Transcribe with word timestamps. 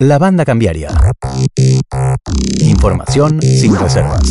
La 0.00 0.18
banda 0.18 0.44
cambiaria. 0.44 0.88
Información 2.58 3.40
sin 3.40 3.76
reservas. 3.76 4.22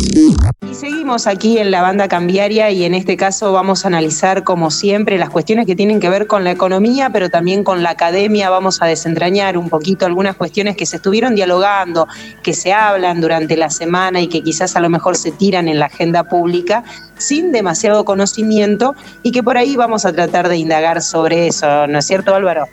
Y 0.70 0.74
seguimos 0.74 1.26
aquí 1.26 1.56
en 1.56 1.70
la 1.70 1.80
banda 1.80 2.06
cambiaria 2.06 2.70
y 2.70 2.84
en 2.84 2.92
este 2.92 3.16
caso 3.16 3.50
vamos 3.50 3.84
a 3.84 3.88
analizar 3.88 4.44
como 4.44 4.70
siempre 4.70 5.16
las 5.16 5.30
cuestiones 5.30 5.64
que 5.64 5.74
tienen 5.74 6.00
que 6.00 6.10
ver 6.10 6.26
con 6.26 6.44
la 6.44 6.50
economía, 6.50 7.08
pero 7.14 7.30
también 7.30 7.64
con 7.64 7.82
la 7.82 7.90
academia. 7.90 8.50
Vamos 8.50 8.82
a 8.82 8.86
desentrañar 8.86 9.56
un 9.56 9.70
poquito 9.70 10.04
algunas 10.04 10.36
cuestiones 10.36 10.76
que 10.76 10.84
se 10.84 10.96
estuvieron 10.96 11.34
dialogando, 11.34 12.08
que 12.42 12.52
se 12.52 12.74
hablan 12.74 13.22
durante 13.22 13.56
la 13.56 13.70
semana 13.70 14.20
y 14.20 14.28
que 14.28 14.42
quizás 14.42 14.76
a 14.76 14.80
lo 14.80 14.90
mejor 14.90 15.16
se 15.16 15.32
tiran 15.32 15.68
en 15.68 15.78
la 15.78 15.86
agenda 15.86 16.24
pública 16.24 16.84
sin 17.18 17.52
demasiado 17.52 18.04
conocimiento 18.04 18.94
y 19.22 19.32
que 19.32 19.42
por 19.42 19.56
ahí 19.56 19.76
vamos 19.76 20.04
a 20.04 20.12
tratar 20.12 20.48
de 20.48 20.56
indagar 20.56 21.02
sobre 21.02 21.46
eso, 21.48 21.86
¿no 21.86 21.98
es 21.98 22.06
cierto 22.06 22.34
Álvaro? 22.34 22.66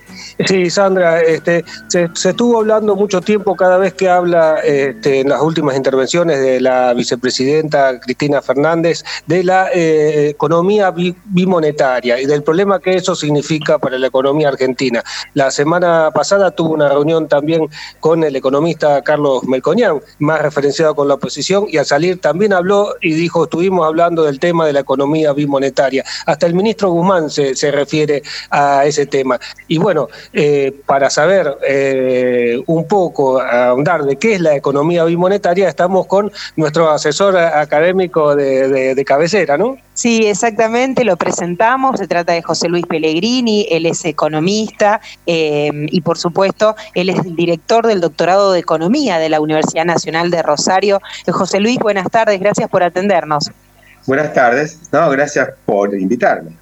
Sí, 0.47 0.69
Sandra, 0.69 1.21
este, 1.21 1.63
se, 1.87 2.09
estuvo 2.13 2.59
hablando 2.59 2.95
mucho 2.95 3.21
tiempo 3.21 3.55
cada 3.55 3.77
vez 3.77 3.93
que 3.93 4.09
habla 4.09 4.59
este, 4.63 5.21
en 5.21 5.29
las 5.29 5.41
últimas 5.41 5.75
intervenciones 5.75 6.41
de 6.41 6.59
la 6.61 6.93
vicepresidenta 6.93 7.99
Cristina 7.99 8.41
Fernández 8.41 9.03
de 9.27 9.43
la 9.43 9.69
eh, 9.73 10.29
economía 10.29 10.93
bimonetaria 11.25 12.19
y 12.19 12.25
del 12.25 12.43
problema 12.43 12.79
que 12.79 12.95
eso 12.95 13.15
significa 13.15 13.77
para 13.77 13.97
la 13.97 14.07
economía 14.07 14.49
argentina. 14.49 15.03
La 15.33 15.51
semana 15.51 16.09
pasada 16.13 16.51
tuvo 16.51 16.73
una 16.73 16.89
reunión 16.89 17.27
también 17.27 17.67
con 17.99 18.23
el 18.23 18.35
economista 18.35 19.01
Carlos 19.01 19.43
Melcoñán, 19.43 20.01
más 20.19 20.41
referenciado 20.41 20.95
con 20.95 21.07
la 21.07 21.15
oposición, 21.15 21.65
y 21.67 21.77
al 21.77 21.85
salir 21.85 22.19
también 22.19 22.53
habló 22.53 22.95
y 23.01 23.13
dijo, 23.13 23.43
estuvimos 23.43 23.85
hablando 23.85 24.23
del 24.31 24.39
tema 24.39 24.65
de 24.65 24.73
la 24.73 24.79
economía 24.79 25.33
bimonetaria. 25.33 26.03
Hasta 26.25 26.47
el 26.47 26.55
ministro 26.55 26.89
Guzmán 26.91 27.29
se, 27.29 27.53
se 27.55 27.69
refiere 27.69 28.23
a 28.49 28.85
ese 28.85 29.05
tema. 29.05 29.39
Y 29.67 29.77
bueno, 29.77 30.07
eh, 30.33 30.73
para 30.85 31.09
saber 31.09 31.57
eh, 31.67 32.61
un 32.67 32.87
poco, 32.87 33.41
ahondar 33.41 34.03
de 34.03 34.15
qué 34.15 34.35
es 34.35 34.41
la 34.41 34.55
economía 34.55 35.03
bimonetaria, 35.03 35.67
estamos 35.67 36.07
con 36.07 36.31
nuestro 36.55 36.89
asesor 36.89 37.37
académico 37.37 38.35
de, 38.35 39.03
cabecera, 39.05 39.57
¿no? 39.57 39.77
Sí, 39.93 40.25
exactamente, 40.25 41.03
lo 41.03 41.17
presentamos. 41.17 41.99
Se 41.99 42.07
trata 42.07 42.33
de 42.33 42.41
José 42.41 42.69
Luis 42.69 42.85
Pellegrini, 42.85 43.67
él 43.69 43.85
es 43.85 44.05
economista 44.05 45.01
eh, 45.25 45.69
y, 45.73 46.01
por 46.01 46.17
supuesto, 46.17 46.75
él 46.93 47.09
es 47.09 47.19
el 47.25 47.35
director 47.35 47.85
del 47.85 47.99
doctorado 47.99 48.51
de 48.51 48.59
Economía 48.59 49.17
de 49.17 49.29
la 49.29 49.41
Universidad 49.41 49.85
Nacional 49.85 50.31
de 50.31 50.41
Rosario. 50.41 51.01
José 51.27 51.59
Luis, 51.59 51.77
buenas 51.79 52.09
tardes, 52.09 52.39
gracias 52.39 52.69
por 52.69 52.83
atendernos. 52.83 53.51
Buenas 54.05 54.33
tardes, 54.33 54.79
no, 54.91 55.09
gracias 55.09 55.49
por 55.65 55.93
invitarme. 55.93 56.61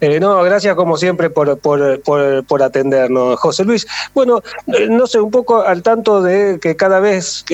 Eh, 0.00 0.18
no, 0.18 0.42
gracias 0.42 0.74
como 0.74 0.96
siempre 0.96 1.30
por, 1.30 1.58
por, 1.58 2.62
atendernos, 2.62 3.38
José 3.38 3.64
Luis. 3.64 3.86
Bueno, 4.14 4.42
eh, 4.66 4.88
no 4.90 5.06
sé, 5.06 5.20
un 5.20 5.30
poco 5.30 5.62
al 5.62 5.82
tanto 5.82 6.22
de 6.22 6.58
que 6.60 6.76
cada 6.76 7.00
vez, 7.00 7.44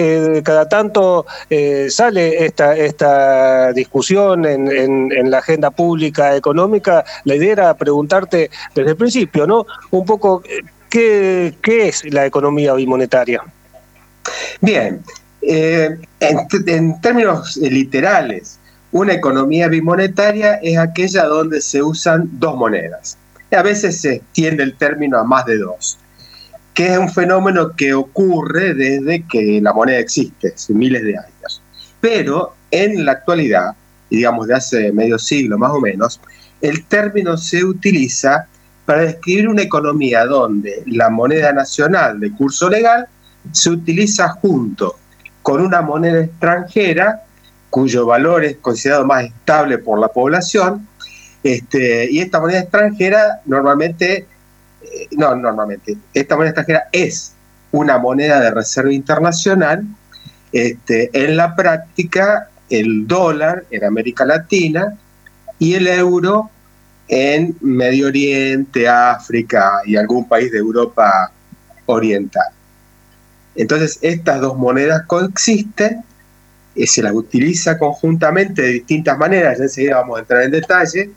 cada 0.43 0.69
tanto 0.69 1.27
eh, 1.51 1.89
sale 1.91 2.47
esta, 2.47 2.77
esta 2.77 3.73
discusión 3.73 4.47
en, 4.47 4.69
en, 4.71 5.31
la 5.31 5.39
agenda 5.39 5.71
pública 5.71 6.37
económica, 6.37 7.05
la 7.25 7.35
idea 7.35 7.53
era 7.53 7.75
preguntarte 7.75 8.51
desde 8.75 8.91
el 8.91 8.97
principio, 8.97 9.47
¿no? 9.47 9.67
Un 9.91 10.07
poco, 10.07 10.43
¿qué, 10.89 11.55
qué 11.61 11.89
es 11.89 12.03
la 12.13 12.25
economía 12.25 12.73
bimonetaria? 12.75 13.43
Bien, 14.61 15.03
en, 15.43 16.01
en 16.21 17.01
términos 17.01 17.57
literales, 17.59 18.58
una 18.93 19.13
economía 19.13 19.69
bimonetaria 19.69 20.55
es 20.63 20.79
aquella 20.79 21.25
donde 21.25 21.61
se 21.61 21.83
usan 21.83 22.29
dos 22.33 22.57
monedas. 22.57 23.19
A 23.57 23.63
veces 23.63 24.01
se 24.01 24.15
extiende 24.17 24.63
el 24.63 24.77
término 24.77 25.19
a 25.19 25.25
más 25.25 25.47
de 25.47 25.59
dos, 25.59 25.99
que 26.75 26.93
es 26.93 26.99
un 26.99 27.09
fenómeno 27.11 27.75
que 27.77 27.95
ocurre 27.95 28.75
desde 28.75 29.25
que 29.27 29.61
la 29.61 29.73
moneda 29.73 29.99
existe, 29.99 30.55
miles 30.69 31.03
de 31.03 31.19
años. 31.19 31.63
Pero 32.01 32.55
en 32.71 33.05
la 33.05 33.13
actualidad, 33.13 33.75
digamos 34.11 34.47
de 34.47 34.55
hace 34.55 34.93
medio 34.93 35.19
siglo 35.19 35.59
más 35.59 35.73
o 35.73 35.81
menos, 35.81 36.21
el 36.61 36.85
término 36.85 37.37
se 37.37 37.65
utiliza 37.65 38.47
para 38.85 39.03
describir 39.03 39.49
una 39.49 39.63
economía 39.63 40.25
donde 40.25 40.83
la 40.87 41.11
moneda 41.11 41.53
nacional 41.53 42.21
de 42.21 42.33
curso 42.33 42.71
legal 42.71 43.07
se 43.53 43.71
utiliza 43.71 44.31
junto 44.31 44.97
con 45.43 45.61
una 45.61 45.83
moneda 45.83 46.21
extranjera 46.21 47.23
cuyo 47.71 48.07
valor 48.07 48.45
es 48.45 48.57
considerado 48.57 49.05
más 49.05 49.25
estable 49.25 49.79
por 49.79 49.99
la 49.99 50.09
población, 50.09 50.89
este, 51.43 52.11
y 52.11 52.21
esta 52.21 52.41
moneda 52.41 52.61
extranjera 52.61 53.41
normalmente, 53.47 54.27
eh, 54.83 55.09
no, 55.13 55.35
normalmente, 55.37 55.97
esta 56.15 56.37
moneda 56.37 56.51
extranjera 56.51 56.89
es 56.93 57.35
una 57.71 57.99
moneda 57.99 58.41
de 58.41 58.51
reserva 58.51 58.93
internacional, 58.93 59.85
este, 60.53 61.11
en 61.13 61.37
la 61.37 61.55
práctica 61.55 62.49
el 62.71 63.07
dólar 63.07 63.65
en 63.71 63.85
América 63.85 64.25
Latina 64.25 64.97
y 65.59 65.75
el 65.75 65.87
euro 65.87 66.51
en 67.09 67.57
Medio 67.61 68.09
Oriente, 68.09 68.89
África 68.89 69.81
y 69.85 69.97
algún 69.97 70.29
país 70.29 70.53
de 70.53 70.59
Europa 70.59 71.33
Oriental. 71.87 72.49
Entonces, 73.55 73.99
estas 74.03 74.41
dos 74.41 74.57
monedas 74.57 75.03
coexisten 75.07 76.05
se 76.87 77.03
las 77.03 77.13
utiliza 77.13 77.79
conjuntamente 77.79 78.63
de 78.63 78.69
distintas 78.69 79.19
maneras, 79.19 79.59
ya 79.59 79.65
enseguida 79.65 79.97
vamos 79.97 80.19
a 80.19 80.21
entrar 80.21 80.43
en 80.43 80.51
detalle, 80.51 81.11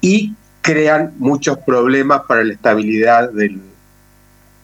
y 0.00 0.34
crean 0.62 1.14
muchos 1.18 1.58
problemas 1.58 2.22
para 2.28 2.44
la 2.44 2.54
estabilidad 2.54 3.30
del, 3.30 3.60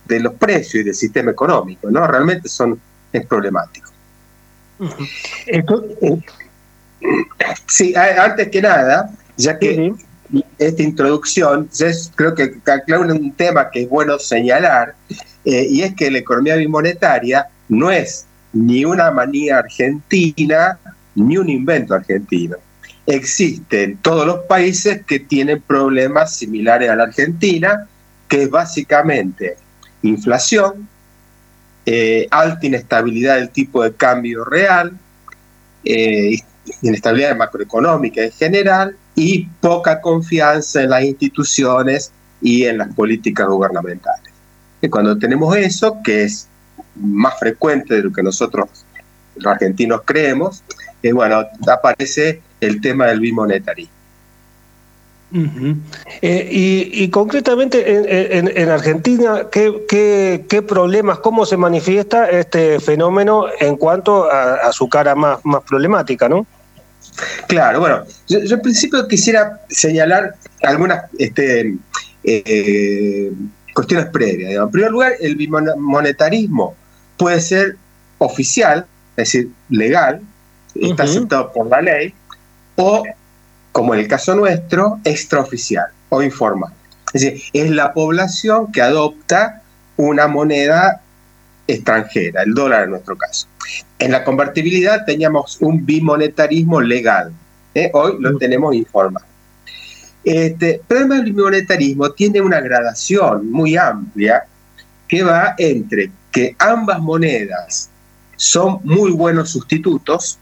de 0.07 0.21
los 0.21 0.35
precios 0.35 0.83
y 0.83 0.85
del 0.85 0.95
sistema 0.95 1.31
económico, 1.31 1.91
¿no? 1.91 2.07
Realmente 2.07 2.49
son, 2.49 2.81
es 3.13 3.27
problemático. 3.27 3.91
sí, 7.67 7.95
antes 7.95 8.49
que 8.49 8.63
nada, 8.63 9.11
ya 9.37 9.59
que 9.59 9.95
esta 10.59 10.83
introducción, 10.83 11.69
creo 12.15 12.35
que 12.35 12.57
aclara 12.67 13.01
un 13.01 13.33
tema 13.33 13.71
que 13.71 13.83
es 13.83 13.89
bueno 13.89 14.19
señalar, 14.19 14.95
eh, 15.45 15.67
y 15.71 15.83
es 15.83 15.95
que 15.95 16.11
la 16.11 16.19
economía 16.19 16.57
bimonetaria 16.57 17.47
no 17.69 17.91
es 17.91 18.26
ni 18.57 18.85
una 18.85 19.11
manía 19.11 19.59
argentina, 19.59 20.79
ni 21.15 21.37
un 21.37 21.49
invento 21.51 21.95
argentino. 21.95 22.57
Existe 23.07 23.85
en 23.85 23.99
todos 23.99 24.27
los 24.27 24.41
países 24.45 25.05
que 25.05 25.21
tienen 25.21 25.61
problemas 25.61 26.35
similares 26.37 26.91
a 26.91 26.97
la 26.97 27.05
Argentina, 27.05 27.87
que 28.29 28.45
es 28.45 28.51
básicamente 28.51 29.57
inflación, 30.03 30.89
eh, 31.85 32.27
alta 32.31 32.67
inestabilidad 32.67 33.37
del 33.37 33.51
tipo 33.51 33.85
de 33.85 33.93
cambio 33.95 34.45
real, 34.45 34.93
eh, 35.85 36.39
inestabilidad 36.83 37.37
macroeconómica 37.37 38.25
en 38.25 38.33
general 38.33 38.97
y 39.15 39.47
poca 39.61 40.01
confianza 40.01 40.83
en 40.83 40.91
las 40.91 41.05
instituciones 41.05 42.11
y 42.41 42.65
en 42.65 42.79
las 42.79 42.93
políticas 42.95 43.47
gubernamentales. 43.47 44.33
Y 44.81 44.89
cuando 44.89 45.17
tenemos 45.17 45.57
eso, 45.57 45.99
que 46.03 46.25
es 46.25 46.49
más 47.01 47.39
frecuente 47.39 47.95
de 47.95 48.03
lo 48.03 48.13
que 48.13 48.23
nosotros 48.23 48.69
los 49.37 49.47
argentinos 49.47 50.03
creemos, 50.05 50.63
y 51.03 51.13
bueno, 51.13 51.45
aparece 51.71 52.41
el 52.61 52.81
tema 52.81 53.07
del 53.07 53.21
bimonetarismo. 53.21 53.97
Eh, 56.23 56.49
y, 56.51 57.11
concretamente 57.11 58.39
en, 58.39 58.69
Argentina, 58.71 59.47
¿qué, 59.51 60.65
problemas, 60.67 61.19
cómo 61.19 61.45
se 61.45 61.57
manifiesta 61.57 62.31
este 62.31 62.81
fenómeno 62.81 63.47
en 63.61 63.77
cuanto 63.77 64.31
a, 64.31 64.73
su 64.73 64.89
cara 64.89 65.15
más, 65.15 65.41
más 65.45 65.63
problemática, 65.63 66.29
no? 66.29 66.47
Claro, 67.49 67.81
bueno, 67.81 68.05
yo, 68.29 68.39
en 68.39 68.61
principio 68.61 69.07
quisiera 69.09 69.61
señalar 69.69 70.35
algunas 70.63 71.05
este, 71.19 71.77
eh, 72.25 73.33
cuestiones 73.75 74.07
previas. 74.07 74.53
En 74.53 74.71
primer 74.71 74.91
lugar, 74.91 75.13
el 75.21 75.37
bimonetarismo 75.37 76.75
puede 77.17 77.41
ser 77.41 77.77
oficial, 78.19 78.87
es 79.17 79.33
decir, 79.33 79.51
legal, 79.71 80.21
está 80.75 81.05
aceptado 81.05 81.53
por 81.53 81.69
la 81.69 81.81
ley, 81.81 82.15
o, 82.77 83.05
como 83.73 83.95
en 83.95 84.01
el 84.01 84.09
caso 84.09 84.35
nuestro, 84.35 85.01
extraoficial 85.05 85.87
o 86.09 86.23
informal. 86.23 86.73
Es 87.13 87.23
decir, 87.23 87.43
es 87.53 87.71
la 87.71 87.93
población 87.93 88.71
que 88.73 88.83
adopta 88.83 89.63
una 89.97 90.27
moneda 90.27 91.01
extranjera, 91.67 92.43
el 92.43 92.55
dólar 92.55 92.85
en 92.85 92.91
nuestro 92.91 93.17
caso. 93.17 93.49
En 93.99 94.13
la 94.13 94.25
convertibilidad 94.25 95.05
teníamos 95.05 95.59
un 95.61 95.85
bimonetarismo 95.85 96.81
legal, 96.81 97.33
¿eh? 97.75 97.91
hoy 97.93 98.17
lo 98.21 98.37
tenemos 98.39 98.75
informal. 98.75 99.25
Este, 100.23 100.81
pero 100.87 101.15
el 101.15 101.23
bimonetarismo 101.23 102.11
tiene 102.11 102.41
una 102.41 102.61
gradación 102.61 103.51
muy 103.51 103.77
amplia 103.77 104.45
que 105.09 105.23
va 105.23 105.55
entre 105.59 106.11
que 106.33 106.55
ambas 106.59 107.01
monedas 107.01 107.91
son 108.37 108.81
muy 108.85 109.13
buenos 109.13 109.51
sustitutos, 109.51 110.39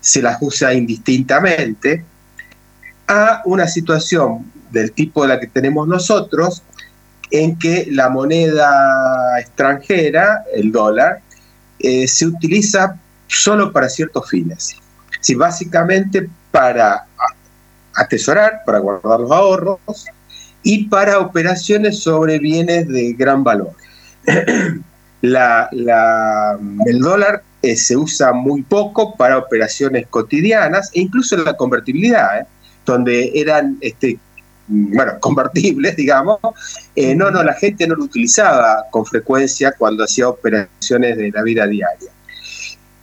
se 0.00 0.22
las 0.22 0.38
usa 0.40 0.72
indistintamente, 0.72 2.04
a 3.08 3.42
una 3.44 3.66
situación 3.66 4.50
del 4.70 4.92
tipo 4.92 5.22
de 5.22 5.28
la 5.28 5.40
que 5.40 5.48
tenemos 5.48 5.88
nosotros, 5.88 6.62
en 7.30 7.58
que 7.58 7.86
la 7.90 8.08
moneda 8.08 9.38
extranjera, 9.40 10.44
el 10.54 10.70
dólar, 10.70 11.20
eh, 11.80 12.06
se 12.06 12.26
utiliza 12.26 12.96
solo 13.26 13.72
para 13.72 13.88
ciertos 13.88 14.28
fines. 14.28 14.76
Sí, 15.20 15.34
básicamente 15.34 16.28
para 16.50 17.06
atesorar, 17.94 18.62
para 18.64 18.78
guardar 18.78 19.20
los 19.20 19.30
ahorros 19.30 19.78
y 20.62 20.84
para 20.84 21.18
operaciones 21.18 22.00
sobre 22.00 22.38
bienes 22.38 22.88
de 22.88 23.12
gran 23.14 23.44
valor. 23.44 23.72
el 25.22 26.98
dólar 26.98 27.42
eh, 27.62 27.76
se 27.76 27.96
usa 27.96 28.32
muy 28.32 28.62
poco 28.62 29.16
para 29.16 29.38
operaciones 29.38 30.06
cotidianas 30.08 30.90
e 30.94 31.00
incluso 31.00 31.34
en 31.34 31.44
la 31.44 31.54
convertibilidad, 31.54 32.40
¿eh? 32.40 32.46
donde 32.86 33.32
eran 33.34 33.76
este, 33.80 34.18
bueno, 34.66 35.12
convertibles, 35.20 35.96
digamos, 35.96 36.38
eh, 36.96 37.14
no, 37.14 37.30
no, 37.30 37.42
la 37.42 37.54
gente 37.54 37.86
no 37.86 37.96
lo 37.96 38.04
utilizaba 38.04 38.84
con 38.90 39.04
frecuencia 39.04 39.72
cuando 39.76 40.04
hacía 40.04 40.28
operaciones 40.28 41.16
de 41.16 41.30
la 41.30 41.42
vida 41.42 41.66
diaria. 41.66 42.10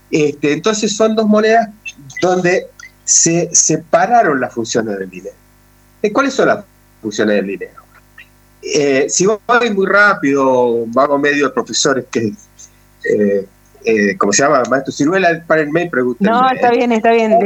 Este, 0.10 0.54
entonces 0.54 0.96
son 0.96 1.16
dos 1.16 1.28
monedas 1.28 1.70
donde 2.22 2.68
se 3.04 3.50
separaron 3.54 4.40
las 4.40 4.54
funciones 4.54 4.98
del 4.98 5.10
dinero. 5.10 5.36
¿Cuáles 6.14 6.34
son 6.34 6.48
las 6.48 6.64
funciones 7.08 7.38
del 7.38 7.48
dinero? 7.48 7.88
Eh, 8.62 9.06
si 9.10 9.26
voy 9.26 9.70
muy 9.74 9.86
rápido, 9.86 10.86
vamos 10.88 11.22
medio 11.22 11.48
de 11.48 11.54
profesores 11.54 12.06
que, 12.12 12.34
eh, 13.10 13.48
eh, 13.86 14.18
¿cómo 14.18 14.34
se 14.34 14.44
llama? 14.44 14.64
Maestro 14.70 14.92
Ciruela, 14.92 15.42
párenme 15.48 15.84
y 15.84 15.90
pregúntenme. 15.90 16.32
No, 16.32 16.50
está 16.50 16.72
bien, 16.72 16.92
está 16.92 17.12
bien. 17.12 17.38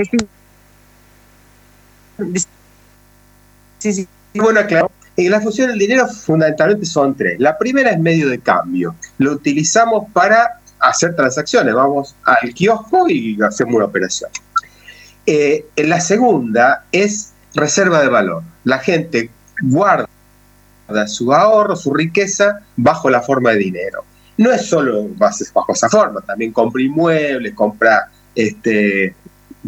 Sí, 3.78 3.94
sí. 3.94 4.08
Bueno, 4.34 4.66
claro. 4.66 4.92
Y 5.16 5.30
las 5.30 5.44
funciones 5.44 5.74
del 5.74 5.80
dinero 5.80 6.08
fundamentalmente 6.08 6.86
son 6.86 7.16
tres. 7.16 7.40
La 7.40 7.58
primera 7.58 7.92
es 7.92 8.00
medio 8.00 8.30
de 8.30 8.40
cambio. 8.40 8.96
Lo 9.20 9.34
utilizamos 9.34 10.10
para 10.14 10.60
hacer 10.80 11.16
transacciones. 11.16 11.76
Vamos 11.76 12.16
al 12.24 12.54
kiosco 12.54 13.10
y 13.10 13.38
hacemos 13.44 13.76
una 13.76 13.86
operación. 13.86 14.32
la 15.76 16.00
segunda 16.00 16.86
es 16.92 17.34
reserva 17.54 18.02
de 18.02 18.08
valor. 18.08 18.44
La 18.64 18.80
gente 18.80 19.30
guarda 19.62 20.08
su 21.08 21.34
ahorro, 21.34 21.76
su 21.76 21.94
riqueza, 21.94 22.62
bajo 22.76 23.10
la 23.10 23.22
forma 23.22 23.52
de 23.52 23.58
dinero. 23.58 24.04
No 24.38 24.52
es 24.52 24.66
solo 24.66 25.08
bajo 25.18 25.74
esa 25.74 25.90
forma, 25.90 26.22
también 26.22 26.52
compra 26.52 26.82
inmuebles, 26.82 27.54
compra 27.54 28.10
este, 28.36 29.16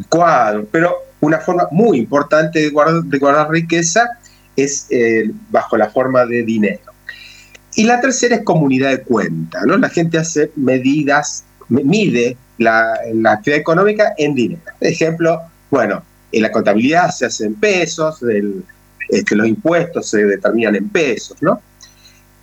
cuadros, 0.10 0.66
pero 0.72 0.96
una 1.22 1.40
forma 1.40 1.68
muy 1.72 1.98
importante 1.98 2.60
de 2.60 2.70
guardar, 2.70 3.50
riqueza 3.50 4.18
es 4.56 4.88
eh, 4.90 5.32
bajo 5.50 5.78
la 5.78 5.90
forma 5.90 6.26
de 6.26 6.44
dinero. 6.44 6.92
Y 7.76 7.86
la 7.86 8.00
tercera 8.02 8.36
es 8.36 8.44
comunidad 8.44 8.92
de 8.92 9.02
cuenta, 9.02 9.62
¿no? 9.66 9.78
La 9.78 9.90
gente 9.90 10.18
hace 10.18 10.52
medidas, 10.56 11.44
mide 11.70 12.38
la, 12.58 12.94
actividad 13.26 13.60
económica 13.60 14.14
en 14.18 14.36
dinero. 14.36 14.62
ejemplo, 14.80 15.42
bueno, 15.72 16.04
en 16.32 16.42
la 16.42 16.52
contabilidad 16.52 17.10
se 17.10 17.26
hace 17.26 17.46
en 17.46 17.56
pesos, 17.56 18.22
el, 18.24 18.64
que 19.26 19.36
los 19.36 19.48
impuestos 19.48 20.10
se 20.10 20.26
determinan 20.26 20.76
en 20.76 20.90
pesos, 20.90 21.42
¿no? 21.42 21.62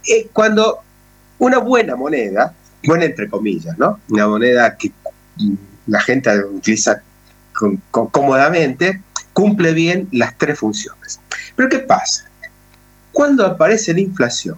Eh, 0.07 0.29
cuando 0.33 0.81
una 1.39 1.59
buena 1.59 1.97
moneda, 1.97 2.55
buena 2.85 3.05
entre 3.05 3.29
comillas, 3.29 3.77
¿no? 3.79 4.01
Una 4.09 4.29
moneda 4.29 4.77
que 4.77 4.93
la 5.87 6.01
gente 6.01 6.31
utiliza 6.45 7.03
cómodamente, 7.91 9.03
cumple 9.33 9.73
bien 9.73 10.09
las 10.13 10.37
tres 10.39 10.59
funciones. 10.59 11.21
Pero 11.57 11.69
¿qué 11.69 11.79
pasa? 11.81 12.29
Cuando 13.13 13.45
aparece 13.45 13.93
la 13.93 14.01
inflación 14.01 14.57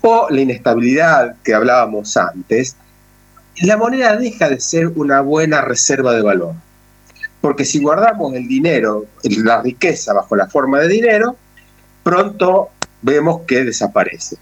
o 0.00 0.26
la 0.30 0.40
inestabilidad 0.40 1.36
que 1.44 1.54
hablábamos 1.54 2.16
antes, 2.16 2.76
la 3.60 3.76
moneda 3.76 4.16
deja 4.16 4.48
de 4.48 4.58
ser 4.60 4.88
una 4.88 5.20
buena 5.20 5.60
reserva 5.60 6.12
de 6.14 6.22
valor 6.22 6.54
porque 7.42 7.64
si 7.64 7.80
guardamos 7.80 8.32
el 8.34 8.46
dinero, 8.46 9.04
la 9.24 9.60
riqueza 9.60 10.14
bajo 10.14 10.36
la 10.36 10.46
forma 10.48 10.78
de 10.78 10.88
dinero, 10.88 11.36
pronto 12.04 12.70
vemos 13.02 13.42
que 13.48 13.64
desaparece. 13.64 14.36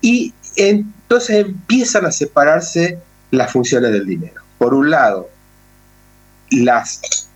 Y 0.00 0.32
entonces 0.54 1.44
empiezan 1.44 2.06
a 2.06 2.12
separarse 2.12 2.98
las 3.32 3.52
funciones 3.52 3.90
del 3.90 4.06
dinero. 4.06 4.40
Por 4.56 4.72
un 4.72 4.88
lado, 4.88 5.28
las, 6.52 7.28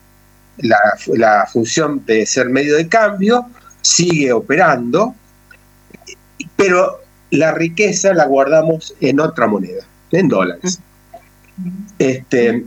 la, 0.59 0.79
la 1.09 1.49
función 1.53 2.07
de 2.07 2.25
ser 2.25 2.49
medio 2.49 2.77
de 2.77 2.89
cambio 2.89 3.47
sigue 3.83 4.33
operando, 4.33 5.17
pero 6.55 7.01
la 7.31 7.51
riqueza 7.51 8.15
la 8.15 8.27
guardamos 8.27 8.95
en 9.01 9.19
otra 9.19 9.49
moneda, 9.49 9.85
en 10.13 10.29
dólares. 10.29 10.79
Este, 11.99 12.65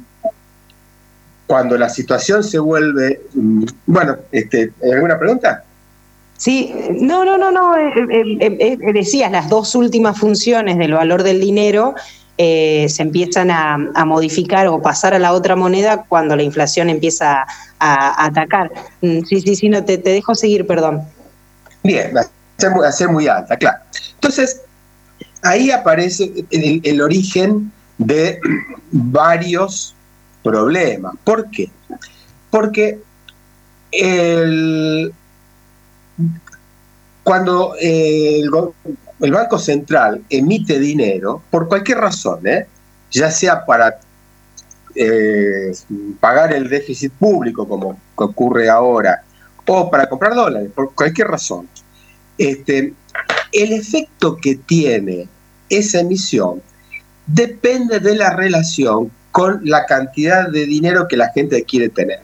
cuando 1.47 1.77
la 1.77 1.89
situación 1.89 2.43
se 2.43 2.59
vuelve, 2.59 3.21
mm, 3.33 3.63
bueno, 3.87 4.17
este, 4.31 4.71
¿alguna 4.93 5.17
pregunta? 5.17 5.63
Sí, 6.37 6.71
no, 6.91 7.25
no, 7.25 7.37
no, 7.37 7.49
no, 7.51 7.75
eh, 7.75 7.91
eh, 8.11 8.57
eh, 8.59 8.93
decías, 8.93 9.31
las 9.31 9.49
dos 9.49 9.73
últimas 9.73 10.19
funciones 10.19 10.77
del 10.77 10.93
valor 10.93 11.23
del 11.23 11.39
dinero 11.39 11.95
se 12.37 13.01
empiezan 13.01 13.49
a, 13.49 13.79
modificar 14.05 14.67
o 14.67 14.79
pasar 14.79 15.15
a 15.15 15.19
la 15.19 15.33
otra 15.33 15.55
moneda 15.55 16.05
cuando 16.07 16.35
la 16.35 16.43
inflación 16.43 16.87
empieza 16.87 17.47
a, 17.79 18.25
atacar. 18.25 18.71
Mm, 19.01 19.23
sí, 19.23 19.41
sí, 19.41 19.55
sí, 19.55 19.69
no, 19.69 19.83
te, 19.83 19.97
dejo 19.97 20.35
seguir, 20.35 20.67
perdón. 20.67 21.01
Bien, 21.81 22.15
a 22.15 22.91
ser, 22.91 23.09
muy 23.09 23.27
alta, 23.27 23.57
claro. 23.57 23.79
Entonces, 24.13 24.61
ahí 25.41 25.71
aparece 25.71 26.31
el 26.51 27.01
origen 27.01 27.71
de 27.97 28.39
varios 28.91 29.95
problema. 30.47 31.13
¿Por 31.23 31.49
qué? 31.49 31.69
Porque 32.49 32.99
cuando 37.23 37.75
el, 37.79 38.49
Banco 39.19 39.59
Central 39.59 40.23
emite 40.29 40.79
dinero, 40.79 41.41
por 41.49 41.67
cualquier 41.67 41.99
razón, 41.99 42.47
¿eh? 42.47 42.67
ya 43.11 43.31
sea 43.31 43.65
para 43.65 43.99
eh, 44.95 45.73
pagar 46.19 46.53
el 46.53 46.69
déficit 46.69 47.11
público, 47.13 47.67
como 47.67 47.99
ocurre 48.15 48.69
ahora, 48.69 49.23
o 49.65 49.89
para 49.91 50.07
comprar 50.07 50.33
dólares, 50.33 50.71
por 50.73 50.93
cualquier 50.93 51.27
razón, 51.27 51.67
este, 52.37 52.93
el 53.51 53.73
efecto 53.73 54.37
que 54.37 54.55
tiene 54.55 55.27
esa 55.69 55.99
emisión 55.99 56.61
depende 57.25 57.99
de 57.99 58.15
la 58.15 58.29
relación 58.29 59.11
con 59.31 59.61
la 59.63 59.85
cantidad 59.85 60.49
de 60.49 60.65
dinero 60.65 61.07
que 61.07 61.17
la 61.17 61.29
gente 61.29 61.63
quiere 61.63 61.89
tener. 61.89 62.19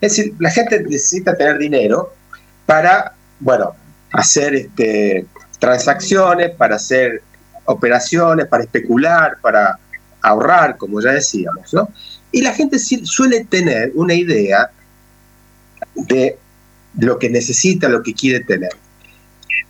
Es 0.00 0.16
decir, 0.16 0.34
la 0.38 0.50
gente 0.50 0.82
necesita 0.82 1.36
tener 1.36 1.58
dinero 1.58 2.12
para, 2.66 3.14
bueno, 3.40 3.74
hacer 4.12 4.54
este, 4.54 5.26
transacciones, 5.58 6.50
para 6.54 6.76
hacer 6.76 7.22
operaciones, 7.64 8.46
para 8.46 8.64
especular, 8.64 9.38
para 9.40 9.78
ahorrar, 10.20 10.76
como 10.76 11.00
ya 11.00 11.12
decíamos, 11.12 11.72
¿no? 11.72 11.88
Y 12.32 12.42
la 12.42 12.52
gente 12.52 12.78
suele 12.78 13.44
tener 13.44 13.92
una 13.94 14.14
idea 14.14 14.70
de 15.94 16.36
lo 16.98 17.18
que 17.18 17.30
necesita, 17.30 17.88
lo 17.88 18.02
que 18.02 18.14
quiere 18.14 18.40
tener. 18.44 18.72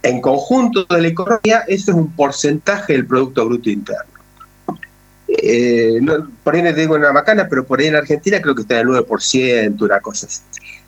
En 0.02 0.20
conjunto 0.20 0.84
de 0.84 1.02
la 1.02 1.08
economía, 1.08 1.64
eso 1.68 1.90
es 1.90 1.96
un 1.96 2.10
porcentaje 2.12 2.94
del 2.94 3.06
Producto 3.06 3.46
Bruto 3.46 3.70
Interno 3.70 4.13
eh, 5.46 6.00
por 6.42 6.54
ahí 6.54 6.62
no 6.62 6.72
digo 6.72 6.94
una 6.94 7.12
macana, 7.12 7.46
pero 7.48 7.64
por 7.64 7.80
ahí 7.80 7.86
en 7.86 7.96
Argentina 7.96 8.40
creo 8.40 8.54
que 8.54 8.62
está 8.62 8.80
en 8.80 8.88
el 8.88 8.94
9%, 8.94 9.82
una 9.82 10.00
cosa 10.00 10.26
así. 10.26 10.40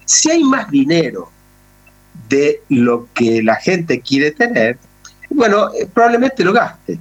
Si 0.04 0.30
hay 0.30 0.42
más 0.44 0.70
dinero 0.70 1.30
de 2.28 2.62
lo 2.68 3.08
que 3.14 3.42
la 3.42 3.56
gente 3.56 4.00
quiere 4.00 4.30
tener, 4.30 4.78
bueno, 5.30 5.72
eh, 5.74 5.86
probablemente 5.92 6.44
lo 6.44 6.52
gaste, 6.52 6.98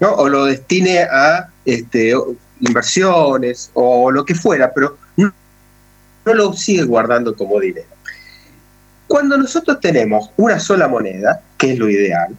¿no? 0.00 0.12
O 0.12 0.28
lo 0.28 0.46
destine 0.46 1.00
a 1.00 1.48
este, 1.64 2.14
inversiones 2.60 3.70
o 3.74 4.10
lo 4.10 4.24
que 4.24 4.34
fuera, 4.34 4.72
pero 4.72 4.96
no, 5.16 5.32
no 6.24 6.34
lo 6.34 6.52
sigue 6.52 6.84
guardando 6.84 7.34
como 7.36 7.60
dinero. 7.60 7.88
Cuando 9.06 9.36
nosotros 9.36 9.80
tenemos 9.80 10.30
una 10.36 10.58
sola 10.58 10.88
moneda, 10.88 11.42
que 11.58 11.72
es 11.72 11.78
lo 11.78 11.90
ideal, 11.90 12.34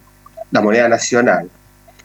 la 0.51 0.61
moneda 0.61 0.87
nacional, 0.89 1.49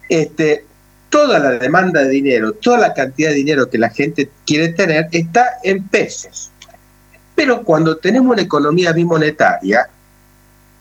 este, 0.08 0.64
toda 1.10 1.38
la 1.38 1.50
demanda 1.50 2.02
de 2.02 2.08
dinero, 2.08 2.52
toda 2.52 2.78
la 2.78 2.94
cantidad 2.94 3.30
de 3.30 3.36
dinero 3.36 3.68
que 3.68 3.78
la 3.78 3.90
gente 3.90 4.30
quiere 4.46 4.70
tener 4.70 5.08
está 5.12 5.58
en 5.62 5.86
pesos. 5.88 6.50
Pero 7.34 7.62
cuando 7.64 7.98
tenemos 7.98 8.32
una 8.32 8.42
economía 8.42 8.92
bimonetaria, 8.92 9.88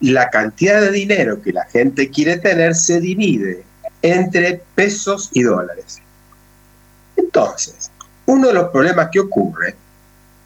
la 0.02 0.30
cantidad 0.30 0.80
de 0.80 0.92
dinero 0.92 1.42
que 1.42 1.52
la 1.52 1.66
gente 1.66 2.10
quiere 2.10 2.38
tener 2.38 2.76
se 2.76 3.02
divide 3.02 3.64
entre 4.02 4.62
pesos 4.76 5.30
y 5.34 5.42
dólares. 5.42 6.00
Entonces, 7.18 7.92
uno 8.26 8.48
de 8.48 8.54
los 8.54 8.70
problemas 8.70 9.10
que 9.12 9.20
ocurre 9.20 9.76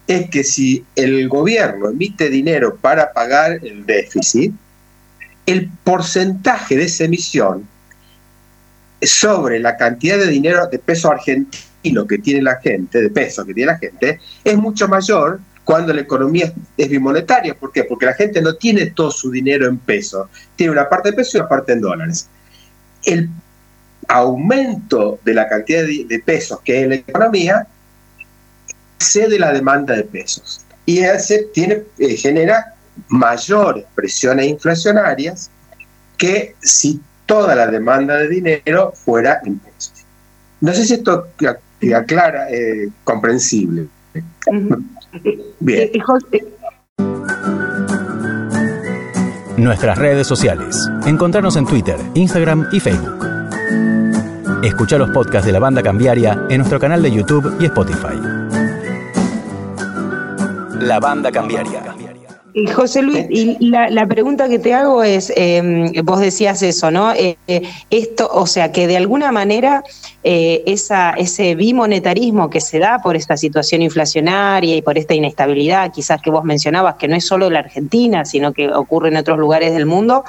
es 0.06 0.28
que 0.30 0.44
si 0.44 0.84
el 0.96 1.28
gobierno 1.28 1.90
emite 1.90 2.30
dinero 2.30 2.76
para 2.76 3.12
pagar 3.12 3.60
el 3.62 3.86
déficit, 3.86 4.52
el 5.46 5.70
porcentaje 5.84 6.76
de 6.76 6.84
esa 6.84 7.04
emisión 7.04 7.68
sobre 9.06 9.58
la 9.58 9.76
cantidad 9.76 10.18
de 10.18 10.26
dinero 10.26 10.66
de 10.66 10.78
peso 10.78 11.10
argentino 11.10 12.06
que 12.06 12.18
tiene 12.18 12.42
la 12.42 12.56
gente, 12.56 13.00
de 13.00 13.10
peso 13.10 13.44
que 13.44 13.54
tiene 13.54 13.72
la 13.72 13.78
gente, 13.78 14.20
es 14.42 14.56
mucho 14.56 14.88
mayor 14.88 15.40
cuando 15.64 15.92
la 15.92 16.02
economía 16.02 16.52
es 16.76 16.88
bimonetaria. 16.88 17.54
¿Por 17.54 17.72
qué? 17.72 17.84
Porque 17.84 18.06
la 18.06 18.14
gente 18.14 18.40
no 18.40 18.54
tiene 18.54 18.86
todo 18.86 19.10
su 19.10 19.30
dinero 19.30 19.66
en 19.66 19.78
pesos, 19.78 20.28
tiene 20.56 20.72
una 20.72 20.88
parte 20.88 21.10
de 21.10 21.16
peso 21.16 21.36
y 21.36 21.40
una 21.40 21.48
parte 21.48 21.72
en 21.72 21.80
dólares. 21.80 22.28
El 23.04 23.30
aumento 24.08 25.18
de 25.24 25.34
la 25.34 25.48
cantidad 25.48 25.82
de, 25.82 26.22
pesos 26.24 26.60
que 26.62 26.76
hay 26.76 26.82
en 26.84 26.88
la 26.90 26.94
economía 26.96 27.66
excede 28.98 29.38
la 29.38 29.52
demanda 29.52 29.94
de 29.94 30.04
pesos 30.04 30.64
y 30.86 30.98
ese 30.98 31.46
tiene, 31.54 31.82
eh, 31.98 32.16
genera 32.16 32.74
mayores 33.08 33.84
presiones 33.94 34.46
inflacionarias 34.46 35.50
que 36.16 36.54
si 36.60 37.00
toda 37.26 37.54
la 37.54 37.66
demanda 37.66 38.16
de 38.16 38.28
dinero 38.28 38.92
fuera 38.94 39.40
en 39.44 39.58
pesos. 39.58 40.04
No 40.60 40.72
sé 40.72 40.84
si 40.84 40.94
esto 40.94 41.28
te 41.78 41.94
aclara, 41.94 42.50
eh, 42.50 42.88
comprensible. 43.04 43.86
Bien. 45.60 45.90
Nuestras 49.56 49.98
redes 49.98 50.26
sociales. 50.26 50.88
Encontrarnos 51.06 51.56
en 51.56 51.66
Twitter, 51.66 51.96
Instagram 52.14 52.68
y 52.72 52.80
Facebook. 52.80 53.24
Escucha 54.64 54.98
los 54.98 55.10
podcasts 55.10 55.46
de 55.46 55.52
la 55.52 55.58
banda 55.58 55.82
cambiaria 55.82 56.46
en 56.48 56.58
nuestro 56.58 56.80
canal 56.80 57.02
de 57.02 57.12
YouTube 57.12 57.56
y 57.60 57.66
Spotify. 57.66 58.18
La 60.80 60.98
banda 61.00 61.30
cambiaria. 61.30 61.94
Y 62.56 62.68
José 62.68 63.02
Luis, 63.02 63.26
y 63.30 63.58
la, 63.68 64.06
pregunta 64.06 64.48
que 64.48 64.60
te 64.60 64.72
hago 64.72 65.02
es, 65.02 65.32
em, 65.34 65.92
vos 66.04 66.20
decías 66.20 66.62
eso, 66.62 66.88
¿no? 66.92 67.12
Eh, 67.12 67.36
esto, 67.90 68.30
o 68.32 68.46
sea, 68.46 68.70
que 68.70 68.86
de 68.86 68.96
alguna 68.96 69.32
manera 69.32 69.82
eh, 70.22 70.62
esa, 70.64 71.10
ese 71.10 71.56
bimonetarismo 71.56 72.48
que 72.50 72.60
se 72.60 72.78
da 72.78 73.00
por 73.02 73.16
esta 73.16 73.36
situación 73.36 73.82
inflacionaria 73.82 74.76
y 74.76 74.82
por 74.82 74.96
esta 74.96 75.14
inestabilidad, 75.14 75.92
quizás 75.92 76.22
que 76.22 76.30
vos 76.30 76.44
mencionabas, 76.44 76.94
que 76.94 77.08
no 77.08 77.16
es 77.16 77.26
solo 77.26 77.50
la 77.50 77.58
Argentina, 77.58 78.24
sino 78.24 78.52
que 78.52 78.72
ocurre 78.72 79.08
en 79.08 79.16
otros 79.16 79.36
lugares 79.36 79.74
del 79.74 79.84
mundo, 79.84 80.22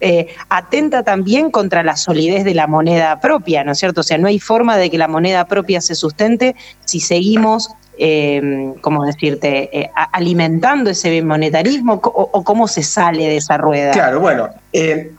eh, 0.00 0.28
atenta 0.50 1.02
también 1.02 1.50
contra 1.50 1.82
la 1.82 1.96
solidez 1.96 2.44
de 2.44 2.54
la 2.54 2.66
moneda 2.66 3.20
propia, 3.20 3.64
¿no 3.64 3.72
es 3.72 3.78
cierto? 3.78 4.02
O 4.02 4.04
sea, 4.04 4.18
no 4.18 4.28
hay 4.28 4.38
forma 4.38 4.76
de 4.76 4.90
que 4.90 4.98
la 4.98 5.08
moneda 5.08 5.46
propia 5.46 5.80
se 5.80 5.94
sustente 5.94 6.54
si 6.84 7.00
seguimos 7.00 7.70
eh, 8.02 8.72
¿cómo 8.80 9.04
decirte?, 9.04 9.68
eh, 9.78 9.90
alimentando 10.12 10.88
ese 10.88 11.20
monetarismo 11.20 12.00
o, 12.02 12.42
cómo 12.44 12.66
se 12.66 12.82
sale 12.82 13.24
de 13.24 13.36
esa 13.36 13.58
rueda? 13.58 13.90
Claro, 13.92 14.20
bueno, 14.20 14.48
eh, 14.72 15.12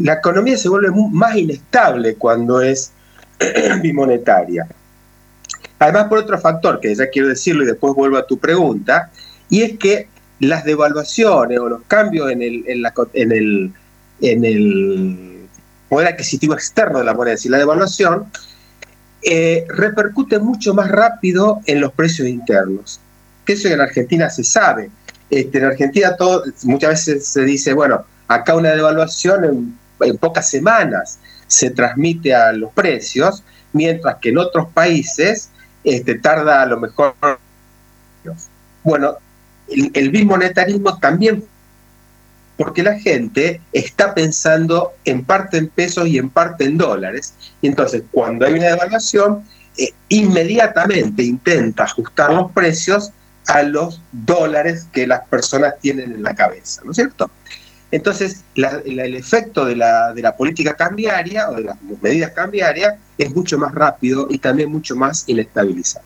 la 0.00 0.12
economía 0.14 0.56
se 0.56 0.68
vuelve 0.68 0.92
más 1.10 1.34
inestable 1.34 2.14
cuando 2.14 2.62
es 2.62 2.92
bimonetaria. 3.82 4.64
Además, 5.80 6.04
por 6.04 6.18
otro 6.18 6.38
factor, 6.38 6.78
que 6.78 6.94
ya 6.94 7.10
quiero 7.10 7.26
decirlo 7.26 7.64
y 7.64 7.66
después 7.66 7.94
vuelvo 7.94 8.16
a 8.16 8.24
tu 8.24 8.38
pregunta, 8.38 9.10
y 9.50 9.62
es 9.62 9.76
que 9.76 10.06
las 10.38 10.64
devaluaciones 10.64 11.58
o 11.58 11.68
los 11.68 11.82
cambios 11.88 12.30
en 12.30 12.42
el, 12.42 12.64
en, 14.22 14.44
el 14.44 15.48
poder 15.88 16.08
adquisitivo 16.08 16.54
externo 16.54 17.00
de 17.00 17.04
la 17.04 17.12
moneda, 17.12 17.34
es 17.34 17.40
decir, 17.40 17.50
la 17.50 17.58
devaluación, 17.58 18.26
eh, 19.24 19.64
repercute 19.68 20.38
mucho 20.38 20.74
más 20.74 20.90
rápido 20.90 21.60
en 21.66 21.80
los 21.80 21.92
precios 21.92 22.28
internos. 22.28 23.00
Que 23.44 23.54
eso 23.54 23.68
en 23.68 23.80
Argentina 23.80 24.28
se 24.28 24.44
sabe. 24.44 24.90
Este, 25.30 25.58
en 25.58 25.64
Argentina 25.64 26.14
todo, 26.16 26.44
muchas 26.64 26.90
veces 26.90 27.26
se 27.26 27.42
dice, 27.42 27.72
bueno, 27.72 28.04
acá 28.28 28.54
una 28.54 28.70
devaluación 28.70 29.44
en, 30.00 30.18
pocas 30.18 30.50
semanas 30.50 31.18
se 31.46 31.70
transmite 31.70 32.34
a 32.34 32.52
los 32.52 32.70
precios, 32.72 33.42
mientras 33.72 34.16
que 34.16 34.28
en 34.28 34.38
otros 34.38 34.68
países 34.74 35.48
este, 35.82 36.16
tarda 36.16 36.60
a 36.60 36.66
lo 36.66 36.78
mejor. 36.78 37.14
Bueno, 38.82 39.16
el, 39.68 39.90
el 39.94 40.10
bimonetarismo 40.10 40.98
también 40.98 41.44
porque 42.56 42.82
la 42.82 42.98
gente 42.98 43.60
está 43.72 44.14
pensando 44.14 44.92
en 45.04 45.24
parte 45.24 45.58
en 45.58 45.68
pesos 45.68 46.06
y 46.06 46.18
en 46.18 46.30
parte 46.30 46.64
en 46.64 46.78
dólares. 46.78 47.34
Y 47.60 47.66
entonces, 47.66 48.02
cuando 48.10 48.46
hay 48.46 48.54
una 48.54 48.66
devaluación, 48.66 49.44
eh, 49.76 49.92
inmediatamente 50.08 51.22
intenta 51.22 51.84
ajustar 51.84 52.32
los 52.32 52.52
precios 52.52 53.12
a 53.46 53.62
los 53.62 54.00
dólares 54.12 54.86
que 54.92 55.06
las 55.06 55.26
personas 55.28 55.74
tienen 55.80 56.12
en 56.12 56.22
la 56.22 56.34
cabeza, 56.34 56.82
¿no 56.84 56.92
es 56.92 56.96
cierto? 56.96 57.30
Entonces, 57.90 58.42
el 58.56 59.14
efecto 59.14 59.64
de 59.64 59.76
la, 59.76 60.12
de 60.12 60.22
la 60.22 60.36
política 60.36 60.74
cambiaria 60.74 61.48
o 61.50 61.54
de 61.54 61.62
las 61.62 61.76
medidas 62.02 62.32
cambiarias 62.32 62.96
es 63.18 63.34
mucho 63.34 63.56
más 63.58 63.72
rápido 63.72 64.26
y 64.30 64.38
también 64.38 64.70
mucho 64.70 64.96
más 64.96 65.24
inestabilizado. 65.28 66.04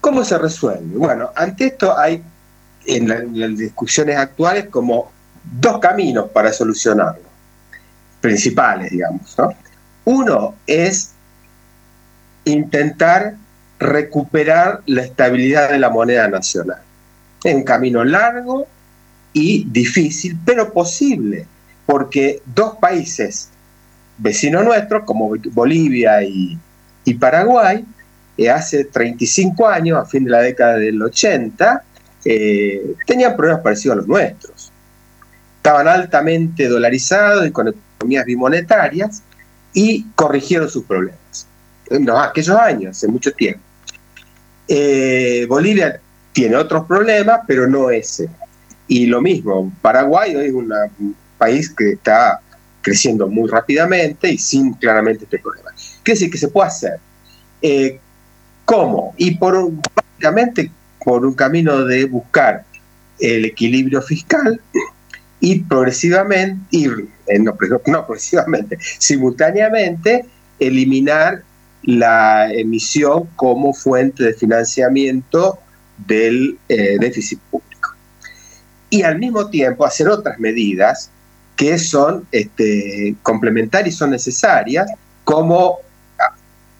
¿Cómo 0.00 0.24
se 0.24 0.38
resuelve? 0.38 0.96
Bueno, 0.96 1.30
ante 1.34 1.66
esto 1.66 1.98
hay 1.98 2.22
en, 2.86 3.08
las 3.08 3.56
discusiones 3.56 4.16
actuales 4.16 4.66
como 4.66 5.10
dos 5.60 5.78
caminos 5.78 6.30
para 6.30 6.52
solucionarlo, 6.52 7.24
principales, 8.20 8.90
digamos. 8.90 9.36
Uno 10.04 10.54
es 10.66 11.12
intentar 12.44 13.34
recuperar 13.78 14.82
la 14.86 15.02
estabilidad 15.02 15.70
de 15.70 15.78
la 15.78 15.90
moneda 15.90 16.28
nacional. 16.28 16.82
Es 17.42 17.54
un 17.54 17.62
camino 17.62 18.04
largo 18.04 18.66
y 19.32 19.64
difícil, 19.64 20.36
pero 20.44 20.72
posible, 20.72 21.46
porque 21.86 22.42
dos 22.54 22.76
países 22.76 23.48
vecinos 24.18 24.64
nuestros, 24.64 25.04
como 25.04 25.32
Bolivia 25.52 26.22
y, 26.22 26.58
Paraguay, 27.18 27.84
eh, 28.38 28.48
hace 28.48 28.84
35 28.84 29.66
años, 29.66 29.98
a 29.98 30.04
fin 30.04 30.24
de 30.24 30.30
la 30.30 30.42
década 30.42 30.76
del 30.76 31.02
80, 31.02 31.82
eh, 32.24 32.94
tenían 33.06 33.36
problemas 33.36 33.62
parecidos 33.62 33.94
a 33.94 33.96
los 33.98 34.08
nuestros. 34.08 34.72
Estaban 35.56 35.88
altamente 35.88 36.68
dolarizados 36.68 37.46
y 37.46 37.50
con 37.50 37.68
economías 37.68 38.24
bimonetarias 38.24 39.22
y 39.72 40.04
corrigieron 40.14 40.68
sus 40.68 40.84
problemas. 40.84 41.46
No, 41.90 42.18
aquellos 42.18 42.56
años, 42.56 42.96
hace 42.96 43.08
mucho 43.08 43.32
tiempo. 43.32 43.60
Eh, 44.68 45.46
Bolivia 45.48 46.00
tiene 46.32 46.56
otros 46.56 46.86
problemas, 46.86 47.40
pero 47.46 47.66
no 47.66 47.90
ese. 47.90 48.28
Y 48.86 49.06
lo 49.06 49.20
mismo, 49.20 49.72
Paraguay 49.82 50.34
es 50.36 50.52
un 50.52 50.72
país 51.38 51.70
que 51.70 51.92
está 51.92 52.40
creciendo 52.82 53.28
muy 53.28 53.48
rápidamente 53.48 54.30
y 54.30 54.38
sin 54.38 54.74
claramente 54.74 55.24
este 55.24 55.38
problema. 55.38 55.70
¿Qué 56.02 56.12
decir 56.12 56.30
que 56.30 56.38
se 56.38 56.48
puede 56.48 56.68
hacer? 56.68 56.98
Eh, 57.62 57.98
¿Cómo? 58.64 59.14
Y 59.16 59.36
por 59.36 59.70
básicamente 59.94 60.70
por 61.04 61.24
un 61.24 61.34
camino 61.34 61.84
de 61.84 62.04
buscar 62.04 62.64
el 63.18 63.44
equilibrio 63.44 64.02
fiscal 64.02 64.60
y 65.40 65.60
progresivamente, 65.60 66.78
eh, 67.26 67.38
no, 67.38 67.56
progresivamente, 67.56 68.78
simultáneamente 68.98 70.24
eliminar 70.58 71.42
la 71.82 72.52
emisión 72.52 73.28
como 73.36 73.72
fuente 73.72 74.24
de 74.24 74.34
financiamiento 74.34 75.58
del 76.06 76.58
eh, 76.68 76.98
déficit 77.00 77.38
público. 77.50 77.90
Y 78.90 79.02
al 79.02 79.18
mismo 79.18 79.48
tiempo 79.48 79.84
hacer 79.84 80.08
otras 80.08 80.38
medidas 80.38 81.10
que 81.56 81.78
son 81.78 82.26
este, 82.32 83.14
complementarias 83.22 83.94
y 83.94 83.98
son 83.98 84.10
necesarias, 84.10 84.90
como 85.24 85.78
ah, 86.18 86.34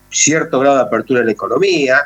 cierto 0.09 0.59
grado 0.59 0.77
de 0.77 0.81
apertura 0.83 1.21
en 1.21 1.27
la 1.27 1.31
economía, 1.31 2.01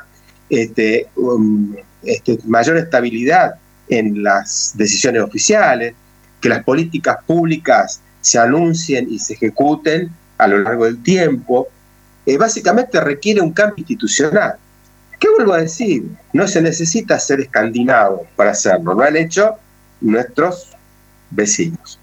este, 0.49 1.07
um, 1.15 1.75
este, 2.05 2.39
mayor 2.45 2.77
estabilidad 2.77 3.55
en 3.89 4.23
las 4.23 4.73
decisiones 4.75 5.21
oficiales, 5.21 5.93
que 6.41 6.49
las 6.49 6.63
políticas 6.63 7.17
públicas 7.25 8.01
se 8.21 8.39
anuncien 8.39 9.07
y 9.09 9.19
se 9.19 9.33
ejecuten 9.33 10.09
a 10.37 10.47
lo 10.47 10.59
largo 10.59 10.85
del 10.85 11.01
tiempo, 11.01 11.67
eh, 12.25 12.37
básicamente 12.37 12.99
requiere 12.99 13.41
un 13.41 13.53
cambio 13.53 13.75
institucional. 13.79 14.55
¿Qué 15.19 15.27
vuelvo 15.35 15.53
a 15.53 15.59
decir? 15.59 16.09
No 16.33 16.47
se 16.47 16.61
necesita 16.61 17.19
ser 17.19 17.39
escandinavo 17.39 18.27
para 18.35 18.51
hacerlo, 18.51 18.93
lo 18.93 19.03
han 19.03 19.15
hecho 19.15 19.55
nuestros 20.01 20.75
vecinos. 21.31 21.99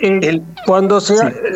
Eh, 0.00 0.40
cuando 0.64 1.00
se, 1.00 1.14